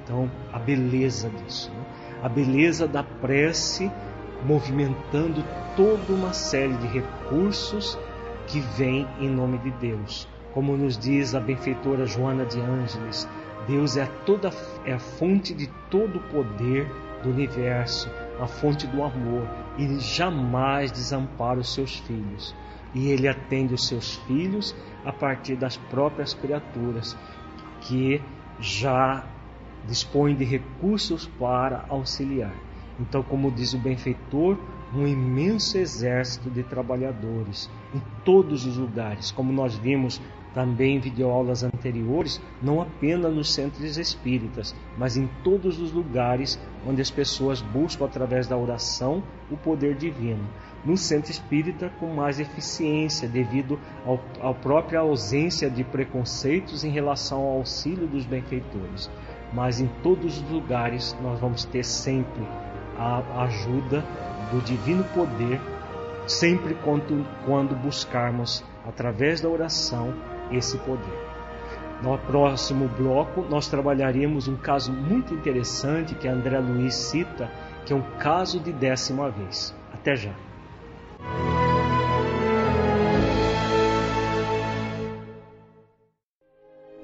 [0.09, 1.84] Então, a beleza disso, né?
[2.22, 3.92] a beleza da prece
[4.42, 5.44] movimentando
[5.76, 7.98] toda uma série de recursos
[8.46, 10.26] que vêm em nome de Deus.
[10.54, 13.28] Como nos diz a benfeitora Joana de Ângeles,
[13.66, 14.50] Deus é, toda,
[14.86, 16.90] é a fonte de todo o poder
[17.22, 19.46] do universo, a fonte do amor.
[19.76, 22.56] Ele jamais desampara os seus filhos.
[22.94, 27.14] E ele atende os seus filhos a partir das próprias criaturas
[27.82, 28.22] que
[28.59, 29.22] já
[29.87, 32.55] dispõem de recursos para auxiliar.
[32.99, 34.59] Então, como diz o benfeitor,
[34.95, 40.20] um imenso exército de trabalhadores em todos os lugares, como nós vimos
[40.55, 47.01] também em videoaulas anteriores, não apenas nos centros espíritas, mas em todos os lugares onde
[47.01, 50.49] as pessoas buscam através da oração o poder divino.
[50.85, 53.79] No centro espírita, com mais eficiência, devido
[54.41, 59.11] à própria ausência de preconceitos em relação ao auxílio dos benfeitores.
[59.53, 62.46] Mas em todos os lugares nós vamos ter sempre
[62.99, 64.05] a ajuda
[64.51, 65.61] do divino poder,
[66.26, 70.14] sempre quando, quando buscarmos, através da oração,
[70.51, 71.28] esse poder.
[72.03, 77.51] No próximo bloco, nós trabalharemos um caso muito interessante que André Luiz cita,
[77.84, 79.74] que é um caso de décima vez.
[79.92, 80.32] Até já.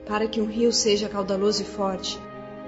[0.06, 2.20] Para que um rio seja caudaloso e forte,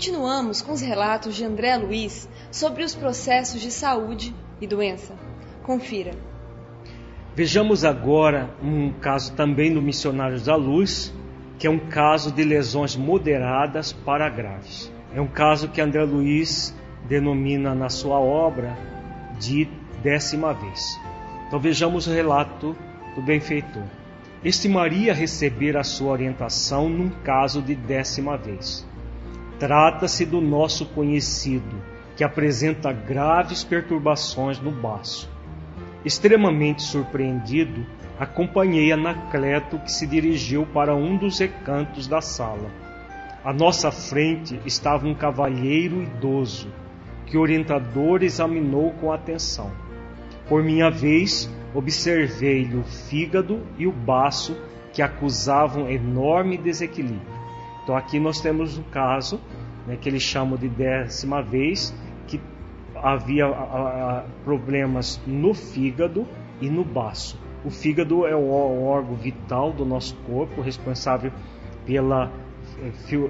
[0.00, 5.14] Continuamos com os relatos de André Luiz sobre os processos de saúde e doença.
[5.62, 6.12] Confira.
[7.36, 11.12] Vejamos agora um caso também do Missionários da Luz,
[11.58, 14.90] que é um caso de lesões moderadas para graves.
[15.14, 16.74] É um caso que André Luiz
[17.06, 18.74] denomina na sua obra
[19.38, 19.68] de
[20.02, 20.98] décima vez.
[21.46, 22.74] Então vejamos o relato
[23.14, 23.84] do benfeitor.
[24.42, 28.88] Estimaria receber a sua orientação num caso de décima vez.
[29.60, 31.76] Trata-se do nosso conhecido,
[32.16, 35.30] que apresenta graves perturbações no baço.
[36.02, 37.84] Extremamente surpreendido,
[38.18, 42.70] acompanhei Anacleto que se dirigiu para um dos recantos da sala.
[43.44, 46.72] À nossa frente estava um cavalheiro idoso,
[47.26, 49.70] que o orientador examinou com atenção.
[50.48, 54.56] Por minha vez, observei-lhe o fígado e o baço
[54.94, 57.39] que acusavam enorme desequilíbrio.
[57.82, 59.40] Então aqui nós temos um caso
[59.86, 61.94] né, que eles chamam de décima vez,
[62.26, 62.40] que
[62.94, 63.48] havia a,
[64.18, 66.26] a, problemas no fígado
[66.60, 67.38] e no baço.
[67.64, 71.30] O fígado é o órgão vital do nosso corpo, responsável
[71.84, 72.30] pela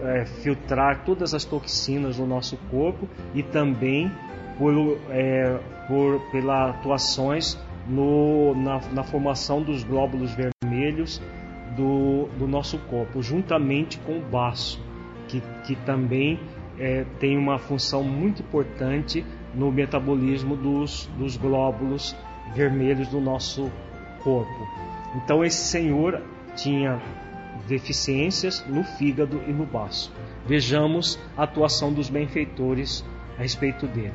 [0.04, 4.10] é, filtrar todas as toxinas do nosso corpo e também
[4.58, 11.20] por, é, por pelas atuações no, na, na, formação dos glóbulos vermelhos
[11.76, 14.80] do, do nosso corpo, juntamente com o baço,
[15.28, 16.38] que, que também
[16.78, 22.16] é, tem uma função muito importante no metabolismo dos, dos glóbulos
[22.54, 23.70] vermelhos do nosso
[24.22, 24.68] corpo.
[25.16, 26.22] Então esse senhor
[26.56, 27.00] tinha
[27.68, 30.12] deficiências no fígado e no baço.
[30.46, 33.04] Vejamos a atuação dos benfeitores
[33.38, 34.12] a respeito dele.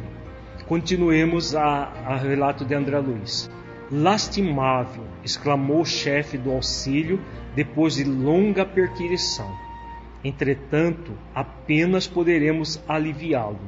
[0.68, 3.50] Continuemos a, a relato de André Luiz.
[3.92, 7.22] Lastimável, exclamou o chefe do auxílio
[7.56, 9.50] depois de longa perquirição.
[10.24, 13.60] Entretanto, apenas poderemos aliviá-lo.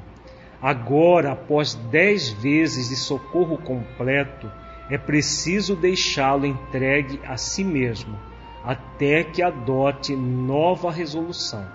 [0.62, 4.52] Agora, após dez vezes de socorro completo,
[4.90, 8.18] é preciso deixá-lo entregue a si mesmo,
[8.64, 11.66] até que adote nova resolução.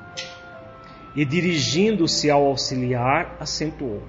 [1.15, 4.03] E dirigindo-se ao auxiliar, acentuou: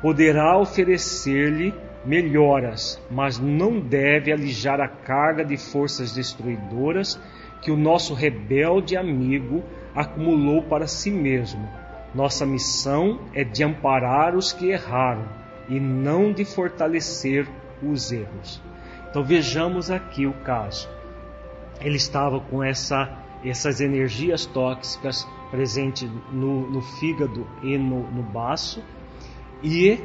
[0.00, 1.74] Poderá oferecer-lhe
[2.06, 7.20] melhoras, mas não deve alijar a carga de forças destruidoras
[7.60, 11.68] que o nosso rebelde amigo acumulou para si mesmo.
[12.14, 15.26] Nossa missão é de amparar os que erraram
[15.68, 17.46] e não de fortalecer
[17.82, 18.62] os erros.
[19.10, 20.88] Então vejamos aqui o caso.
[21.80, 28.82] Ele estava com essa, essas energias tóxicas presentes no, no fígado e no, no baço
[29.62, 29.98] e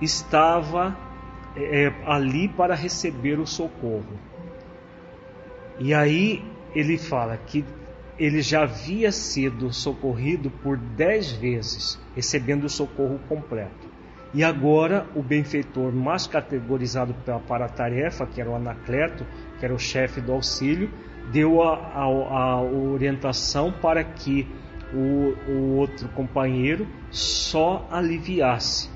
[0.00, 0.96] estava
[1.56, 4.18] é, ali para receber o socorro.
[5.78, 6.44] E aí
[6.74, 7.64] ele fala que
[8.18, 13.90] ele já havia sido socorrido por dez vezes, recebendo o socorro completo.
[14.34, 17.14] E agora o benfeitor mais categorizado
[17.46, 19.26] para a tarefa, que era o Anacleto,
[19.58, 20.90] que era o chefe do auxílio,
[21.30, 24.48] deu a, a, a orientação para que
[24.92, 28.91] o, o outro companheiro só aliviasse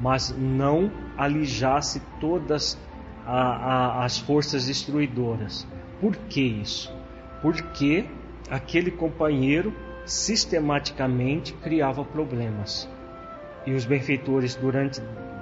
[0.00, 2.78] mas não alijasse todas
[3.26, 3.40] a,
[4.00, 5.66] a, as forças destruidoras.
[6.00, 6.92] Por que isso?
[7.42, 8.06] Porque
[8.50, 9.72] aquele companheiro
[10.04, 12.88] sistematicamente criava problemas.
[13.66, 15.00] E os benfeitores, durante.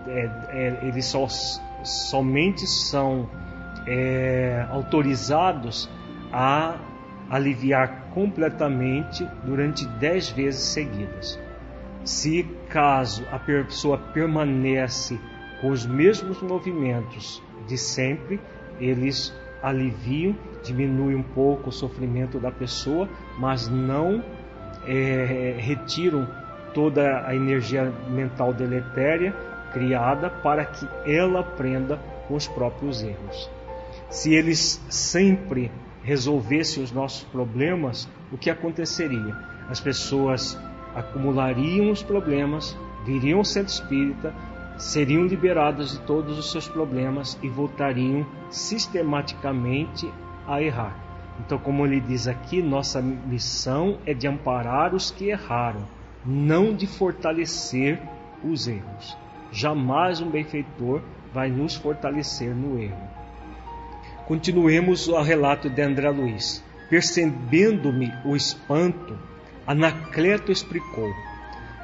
[0.09, 1.28] É, é, eles só,
[1.84, 3.28] somente são
[3.86, 5.88] é, autorizados
[6.32, 6.76] a
[7.30, 11.38] aliviar completamente durante dez vezes seguidas.
[12.05, 15.18] Se caso a pessoa permanece
[15.61, 18.40] com os mesmos movimentos de sempre,
[18.80, 24.22] eles aliviam, diminuem um pouco o sofrimento da pessoa, mas não
[24.86, 26.28] é, retiram
[26.72, 29.34] toda a energia mental deletéria
[29.72, 33.51] criada para que ela aprenda com os próprios erros.
[34.09, 35.70] Se eles sempre
[36.03, 39.36] resolvessem os nossos problemas, o que aconteceria?
[39.68, 40.59] As pessoas
[40.95, 44.34] acumulariam os problemas, viriam ao centro espírita,
[44.76, 50.11] seriam liberadas de todos os seus problemas e voltariam sistematicamente
[50.47, 50.97] a errar.
[51.41, 55.82] Então, como ele diz aqui, nossa missão é de amparar os que erraram,
[56.24, 58.01] não de fortalecer
[58.43, 59.16] os erros.
[59.51, 61.01] Jamais um benfeitor
[61.32, 63.09] vai nos fortalecer no erro.
[64.26, 66.62] Continuemos o relato de André Luiz.
[66.91, 69.18] Percebendo-me o espanto,
[69.69, 71.14] Anacleto explicou: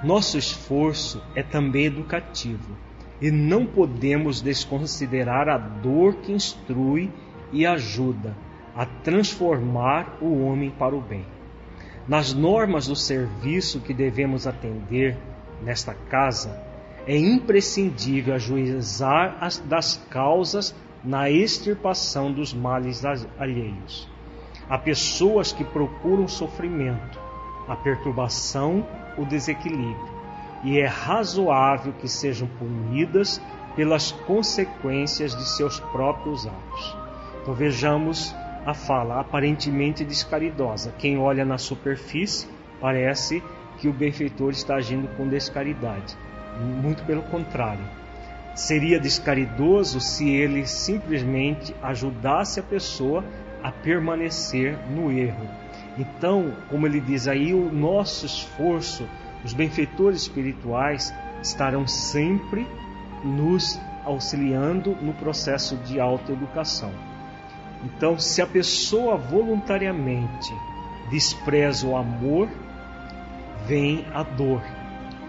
[0.03, 2.75] nosso esforço é também educativo
[3.21, 7.13] e não podemos desconsiderar a dor que instrui
[7.53, 8.35] e ajuda
[8.75, 11.27] a transformar o homem para o bem.
[12.09, 15.19] Nas normas do serviço que devemos atender
[15.63, 16.59] nesta casa,
[17.07, 20.75] é imprescindível ajuizar as, das causas
[21.05, 23.05] na extirpação dos males
[23.39, 24.09] alheios.
[24.71, 27.24] Há pessoas que procuram sofrimento,
[27.69, 28.87] a perturbação,
[29.17, 30.15] o desequilíbrio,
[30.63, 33.41] e é razoável que sejam punidas
[33.77, 36.97] pelas consequências de seus próprios atos.
[37.43, 38.35] Então vejamos
[38.65, 40.95] a fala aparentemente descaridosa.
[40.99, 42.49] Quem olha na superfície
[42.81, 43.43] parece
[43.79, 46.17] que o benfeitor está agindo com descaridade.
[46.83, 47.85] Muito pelo contrário.
[48.55, 53.25] Seria descaridoso se ele simplesmente ajudasse a pessoa
[53.63, 55.49] a permanecer no erro,
[55.99, 59.07] então, como ele diz aí, o nosso esforço,
[59.45, 62.67] os benfeitores espirituais estarão sempre
[63.23, 66.91] nos auxiliando no processo de autoeducação.
[67.85, 70.53] Então, se a pessoa voluntariamente
[71.11, 72.49] despreza o amor,
[73.67, 74.63] vem a dor.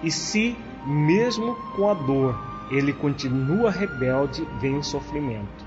[0.01, 2.37] E se, mesmo com a dor,
[2.71, 5.65] ele continua rebelde, vem o sofrimento.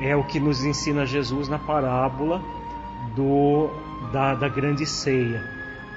[0.00, 2.40] É o que nos ensina Jesus na parábola
[3.14, 3.70] do
[4.12, 5.42] da, da grande ceia.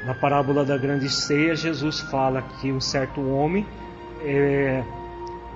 [0.06, 3.66] Na parábola da grande ceia, Jesus fala que um certo homem
[4.22, 4.84] é,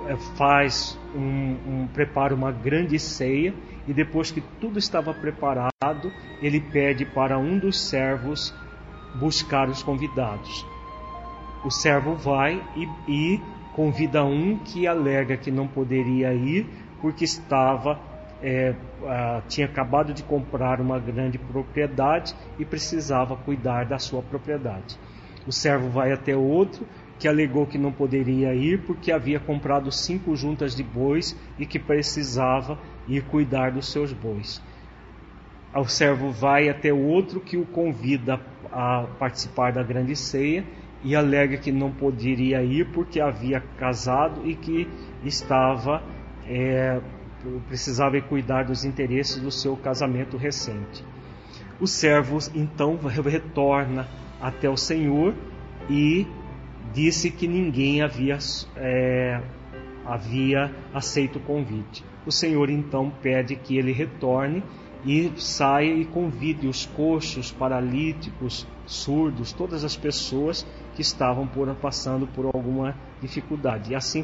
[0.08, 3.54] é, faz um, um, prepara uma grande ceia
[3.88, 8.54] e depois que tudo estava preparado, ele pede para um dos servos
[9.16, 10.66] buscar os convidados.
[11.66, 13.42] O servo vai e, e
[13.74, 16.66] convida um que alega que não poderia ir
[17.02, 18.00] porque estava
[18.42, 18.76] é,
[19.48, 24.98] tinha acabado de comprar uma grande propriedade e precisava cuidar da sua propriedade.
[25.46, 26.86] O servo vai até outro
[27.18, 31.80] que alegou que não poderia ir porque havia comprado cinco juntas de bois e que
[31.80, 32.78] precisava
[33.08, 34.62] ir cuidar dos seus bois.
[35.74, 38.40] O servo vai até outro que o convida
[38.72, 40.64] a participar da grande ceia
[41.04, 44.88] e alega que não poderia ir porque havia casado e que
[45.24, 46.02] estava
[46.48, 47.00] é,
[47.68, 51.04] precisava cuidar dos interesses do seu casamento recente.
[51.80, 54.08] O servo então retorna
[54.42, 55.36] até o Senhor
[55.90, 56.26] e
[56.94, 58.38] disse que ninguém havia,
[58.76, 59.42] é,
[60.06, 62.04] havia aceito o convite.
[62.26, 64.64] O Senhor então pede que ele retorne
[65.06, 72.28] e saia e convide os coxos, paralíticos, surdos, todas as pessoas que estavam por, passando
[72.28, 73.92] por alguma dificuldade.
[73.92, 74.24] E assim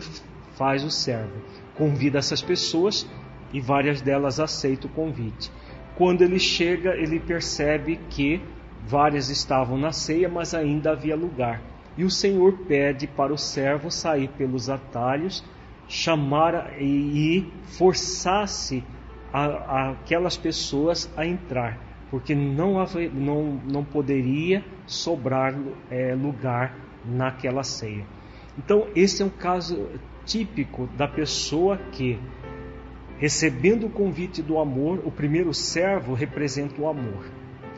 [0.55, 1.34] faz o servo.
[1.76, 3.07] Convida essas pessoas
[3.51, 5.51] e várias delas aceitam o convite.
[5.95, 8.41] Quando ele chega, ele percebe que
[8.86, 11.61] várias estavam na ceia, mas ainda havia lugar.
[11.95, 15.43] E o Senhor pede para o servo sair pelos atalhos,
[15.88, 17.47] chamar e
[17.78, 18.84] forçasse
[19.32, 21.78] a, a aquelas pessoas a entrar,
[22.09, 25.55] porque não, não, não poderia sobrar
[25.89, 28.05] é, lugar naquela ceia.
[28.57, 29.89] Então, esse é um caso
[30.26, 32.19] típico da pessoa que,
[33.17, 37.26] recebendo o convite do amor, o primeiro servo representa o amor.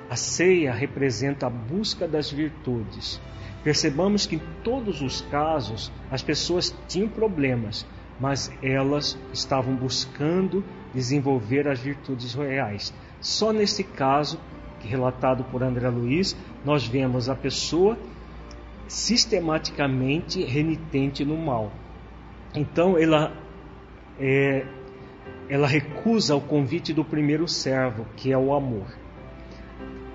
[0.10, 3.20] A ceia representa a busca das virtudes.
[3.64, 7.86] Percebamos que em todos os casos as pessoas tinham problemas,
[8.20, 12.94] mas elas estavam buscando desenvolver as virtudes reais.
[13.20, 14.40] Só nesse caso,
[14.80, 17.98] relatado por André Luiz, nós vemos a pessoa
[18.88, 21.72] sistematicamente renitente no mal.
[22.56, 23.34] Então ela
[24.20, 24.66] é,
[25.50, 28.88] ela recusa o convite do primeiro servo, que é o amor.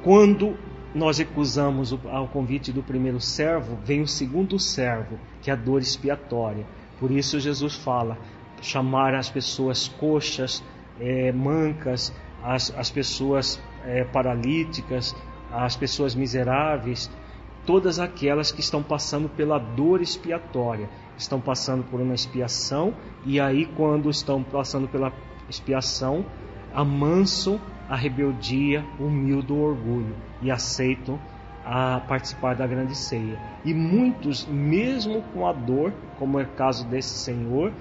[0.02, 0.56] Quando
[0.94, 5.56] nós recusamos o, o convite do primeiro servo, vem o segundo servo, que é a
[5.56, 6.66] dor expiatória.
[6.98, 8.18] Por isso Jesus fala:
[8.60, 10.64] chamar as pessoas coxas,
[10.98, 12.12] é, mancas,
[12.42, 15.14] as, as pessoas é, paralíticas,
[15.52, 17.10] as pessoas miseráveis,
[17.66, 20.88] todas aquelas que estão passando pela dor expiatória,
[21.20, 22.94] estão passando por uma expiação
[23.24, 25.12] e aí quando estão passando pela
[25.48, 26.24] expiação,
[26.74, 31.18] amansam a rebeldia, humilde o orgulho e aceitam
[31.64, 33.38] a participar da grande ceia.
[33.64, 37.72] E muitos, mesmo com a dor, como é o caso desse senhor,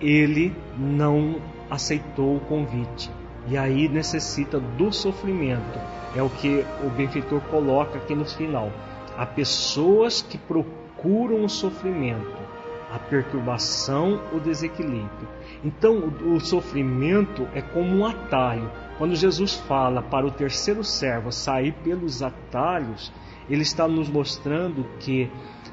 [0.00, 3.10] ele não aceitou o convite.
[3.48, 5.78] E aí necessita do sofrimento.
[6.14, 8.70] É o que o benfeitor coloca aqui no final.
[9.16, 12.47] Há pessoas que procuram o sofrimento,
[12.92, 15.28] a perturbação, o desequilíbrio.
[15.62, 18.70] Então, o, sofrimento é como um atalho.
[18.96, 23.12] Quando Jesus fala para o terceiro servo sair pelos atalhos,
[23.48, 25.30] ele está nos mostrando que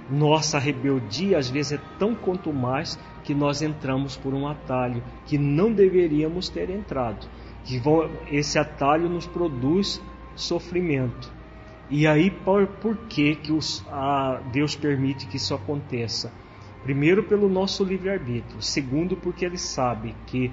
[0.09, 5.37] nossa rebeldia às vezes é tão quanto mais que nós entramos por um atalho que
[5.37, 7.27] não deveríamos ter entrado.
[7.63, 7.81] Que
[8.31, 10.01] esse atalho nos produz
[10.35, 11.33] sofrimento.
[11.89, 16.31] E aí, por, por que, que os, a, Deus permite que isso aconteça?
[16.85, 18.61] Primeiro, pelo nosso livre-arbítrio.
[18.61, 20.51] Segundo, porque Ele sabe que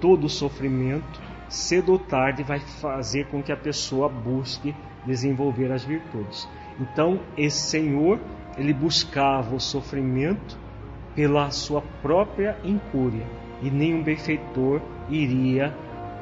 [0.00, 4.72] todo sofrimento, cedo ou tarde, vai fazer com que a pessoa busque
[5.04, 6.48] desenvolver as virtudes.
[6.80, 8.20] Então, esse Senhor,
[8.56, 10.56] ele buscava o sofrimento
[11.16, 13.26] pela sua própria incúria
[13.60, 15.74] e nenhum benfeitor iria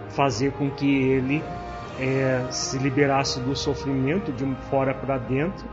[0.09, 1.43] fazer com que ele
[1.99, 5.69] é, se liberasse do sofrimento de fora para dentro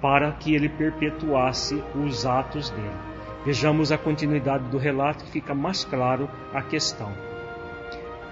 [0.00, 3.15] para que ele perpetuasse os atos dele.
[3.46, 7.12] Vejamos a continuidade do relato que fica mais claro a questão.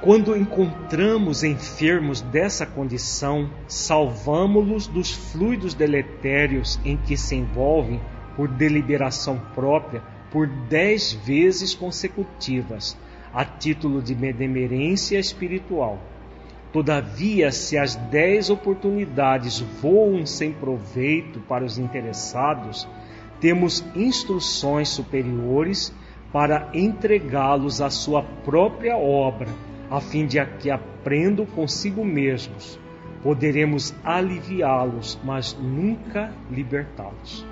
[0.00, 8.00] Quando encontramos enfermos dessa condição, salvamo-los dos fluidos deletérios em que se envolvem
[8.34, 10.02] por deliberação própria
[10.32, 12.98] por dez vezes consecutivas,
[13.32, 16.00] a título de benemerência espiritual.
[16.72, 22.88] Todavia, se as dez oportunidades voam sem proveito para os interessados,
[23.40, 25.92] temos instruções superiores
[26.32, 29.48] para entregá-los à sua própria obra,
[29.90, 32.78] a fim de que aprendam consigo mesmos.
[33.22, 37.46] Poderemos aliviá-los, mas nunca libertá-los.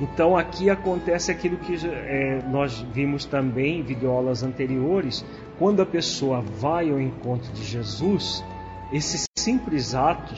[0.00, 5.24] Então aqui acontece aquilo que é, nós vimos também em videoaulas anteriores,
[5.58, 8.42] quando a pessoa vai ao encontro de Jesus,
[8.92, 10.34] esse simples ato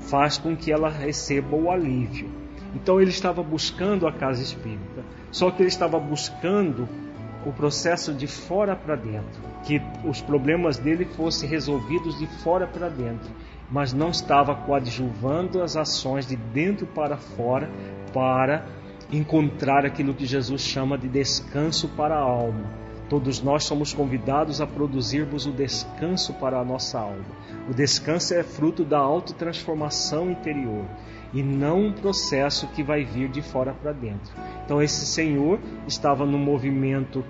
[0.00, 2.41] faz com que ela receba o alívio.
[2.74, 6.88] Então ele estava buscando a casa espírita, só que ele estava buscando
[7.44, 12.88] o processo de fora para dentro, que os problemas dele fossem resolvidos de fora para
[12.88, 13.30] dentro,
[13.70, 17.68] mas não estava coadjuvando as ações de dentro para fora
[18.12, 18.64] para
[19.10, 22.82] encontrar aquilo que Jesus chama de descanso para a alma.
[23.08, 27.24] Todos nós somos convidados a produzirmos o descanso para a nossa alma.
[27.68, 30.86] O descanso é fruto da autotransformação interior
[31.32, 34.32] e não um processo que vai vir de fora para dentro.
[34.64, 37.24] Então, esse Senhor estava no movimento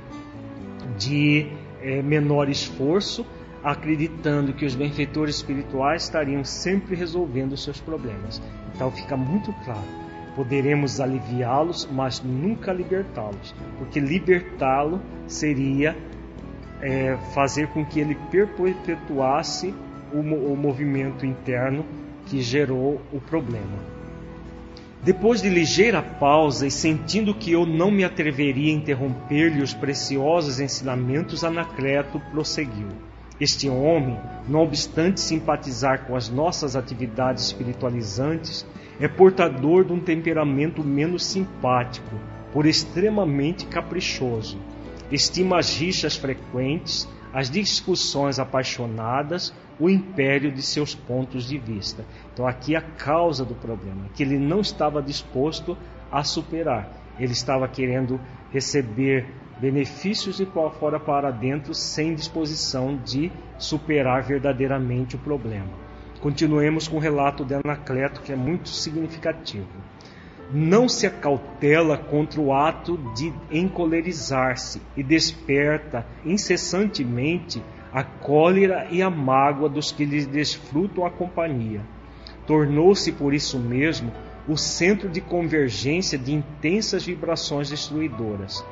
[0.98, 1.46] de
[1.80, 3.24] é, menor esforço,
[3.62, 8.42] acreditando que os benfeitores espirituais estariam sempre resolvendo os seus problemas.
[8.74, 10.02] Então, fica muito claro
[10.34, 15.96] poderemos aliviá-los, mas nunca libertá-los, porque libertá-lo seria
[16.80, 19.74] é, fazer com que ele perpetuasse
[20.12, 21.84] o, o movimento interno
[22.26, 23.91] que gerou o problema.
[25.04, 30.60] Depois de ligeira pausa e sentindo que eu não me atreveria a interromper-lhe os preciosos
[30.60, 32.86] ensinamentos, Anacleto prosseguiu.
[33.40, 38.64] Este homem, não obstante simpatizar com as nossas atividades espiritualizantes,
[39.00, 42.14] é portador de um temperamento menos simpático,
[42.52, 44.56] por extremamente caprichoso.
[45.10, 52.04] Estima as rixas frequentes, as discussões apaixonadas, o império de seus pontos de vista.
[52.32, 55.76] Então, aqui é a causa do problema, que ele não estava disposto
[56.10, 56.90] a superar.
[57.18, 58.20] Ele estava querendo
[58.50, 59.26] receber
[59.60, 65.70] benefícios de fora para dentro, sem disposição de superar verdadeiramente o problema.
[66.20, 69.66] Continuemos com o relato de Anacleto, que é muito significativo.
[70.52, 77.62] Não se acautela contra o ato de encolerizar-se e desperta incessantemente
[77.92, 81.80] a cólera e a mágoa dos que lhe desfrutam a companhia.
[82.46, 84.12] Tornou-se por isso mesmo
[84.48, 88.64] o centro de convergência de intensas vibrações destruidoras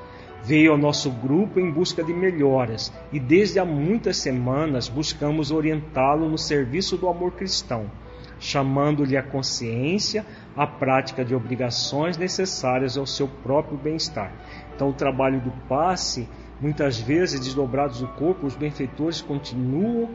[0.42, 6.28] veio ao nosso grupo em busca de melhoras e desde há muitas semanas buscamos orientá-lo
[6.28, 7.90] no serviço do amor cristão,
[8.38, 10.24] chamando-lhe a consciência,
[10.56, 14.32] a prática de obrigações necessárias ao seu próprio bem-estar.
[14.74, 16.28] Então, o trabalho do passe,
[16.61, 20.11] muitas vezes desdobrados do corpo, os benfeitores continuam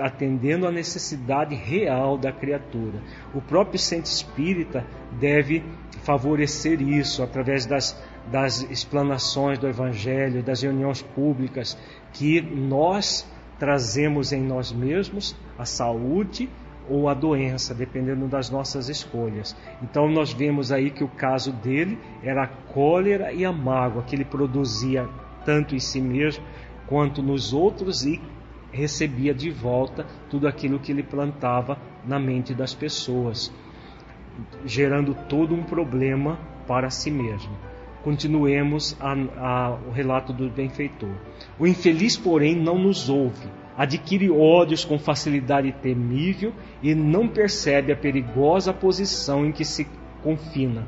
[0.00, 3.00] atendendo à necessidade real da criatura.
[3.32, 5.64] O próprio centro espírita deve
[6.02, 7.96] favorecer isso através das
[8.30, 11.78] das explanações do Evangelho, das reuniões públicas,
[12.12, 13.26] que nós
[13.58, 16.48] trazemos em nós mesmos a saúde
[16.88, 19.56] ou a doença, dependendo das nossas escolhas.
[19.82, 24.14] Então nós vemos aí que o caso dele era a cólera e a mágoa que
[24.14, 25.08] ele produzia
[25.48, 26.44] tanto em si mesmo
[26.86, 28.20] quanto nos outros e
[28.70, 33.50] recebia de volta tudo aquilo que ele plantava na mente das pessoas,
[34.66, 37.56] gerando todo um problema para si mesmo.
[38.04, 41.14] Continuemos a, a, o relato do benfeitor.
[41.58, 47.96] O infeliz, porém, não nos ouve, adquire ódios com facilidade temível e não percebe a
[47.96, 49.88] perigosa posição em que se
[50.22, 50.86] confina.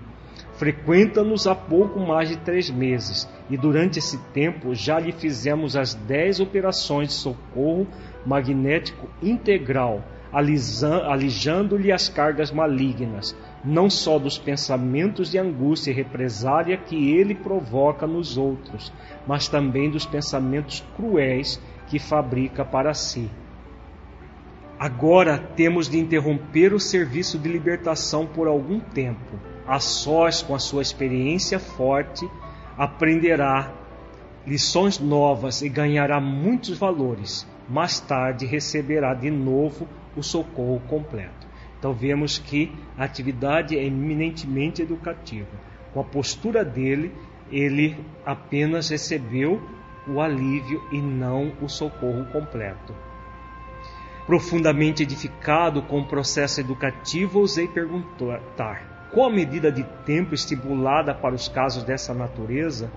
[0.52, 5.92] Frequenta-nos há pouco mais de três meses e durante esse tempo já lhe fizemos as
[5.94, 7.86] dez operações de socorro
[8.24, 17.12] magnético integral, alijando-lhe as cargas malignas, não só dos pensamentos de angústia e represália que
[17.12, 18.92] ele provoca nos outros,
[19.26, 23.28] mas também dos pensamentos cruéis que fabrica para si.
[24.78, 29.38] Agora temos de interromper o serviço de libertação por algum tempo.
[29.66, 32.26] A sós, com a sua experiência forte,
[32.76, 33.72] aprenderá
[34.46, 37.46] lições novas e ganhará muitos valores.
[37.68, 41.46] Mais tarde receberá de novo o socorro completo.
[41.78, 45.48] Então vemos que a atividade é eminentemente educativa.
[45.92, 47.12] Com a postura dele,
[47.50, 49.60] ele apenas recebeu
[50.06, 52.94] o alívio e não o socorro completo.
[54.26, 61.34] Profundamente edificado com o processo educativo, ousei perguntar: qual a medida de tempo estipulada para
[61.34, 62.90] os casos dessa natureza?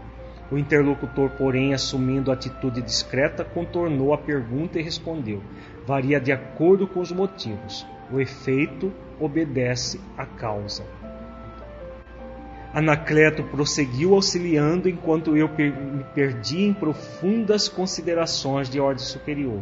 [0.52, 5.42] O interlocutor, porém, assumindo atitude discreta, contornou a pergunta e respondeu:
[5.86, 7.86] varia de acordo com os motivos.
[8.12, 10.84] O efeito obedece à causa.
[12.74, 19.62] Anacleto prosseguiu auxiliando enquanto eu me perdi em profundas considerações de ordem superior.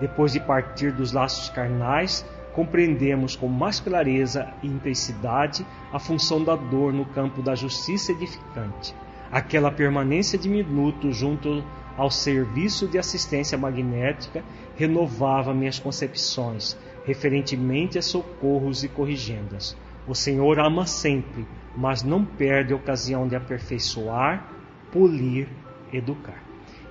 [0.00, 6.54] Depois de partir dos laços carnais, compreendemos com mais clareza e intensidade a função da
[6.54, 8.94] dor no campo da justiça edificante.
[9.30, 11.64] Aquela permanência de minuto junto
[11.96, 14.44] ao serviço de assistência magnética
[14.76, 19.76] renovava minhas concepções, referentemente a socorros e corrigendas.
[20.06, 21.46] O Senhor ama sempre,
[21.76, 24.50] mas não perde a ocasião de aperfeiçoar,
[24.90, 25.48] polir,
[25.92, 26.42] educar.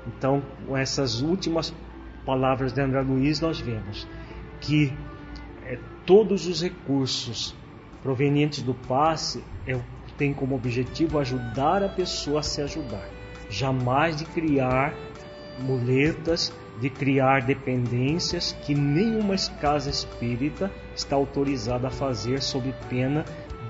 [0.07, 1.73] Então, com essas últimas
[2.25, 4.07] palavras de André Luiz, nós vemos
[4.59, 4.93] que
[6.05, 7.55] todos os recursos
[8.01, 9.79] provenientes do passe é,
[10.17, 13.07] tem como objetivo ajudar a pessoa a se ajudar,
[13.49, 14.93] jamais de criar
[15.59, 23.25] muletas, de criar dependências que nenhuma casa espírita está autorizada a fazer sob pena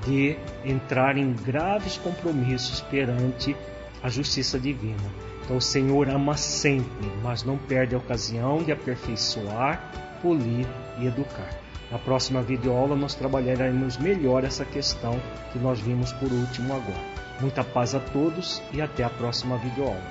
[0.05, 3.55] de entrar em graves compromissos perante
[4.01, 5.09] a justiça divina.
[5.43, 10.65] Então o Senhor ama sempre, mas não perde a ocasião de aperfeiçoar, polir
[10.99, 11.60] e educar.
[11.91, 15.21] Na próxima videoaula nós trabalharemos melhor essa questão
[15.51, 17.11] que nós vimos por último agora.
[17.41, 20.01] Muita paz a todos e até a próxima videoaula.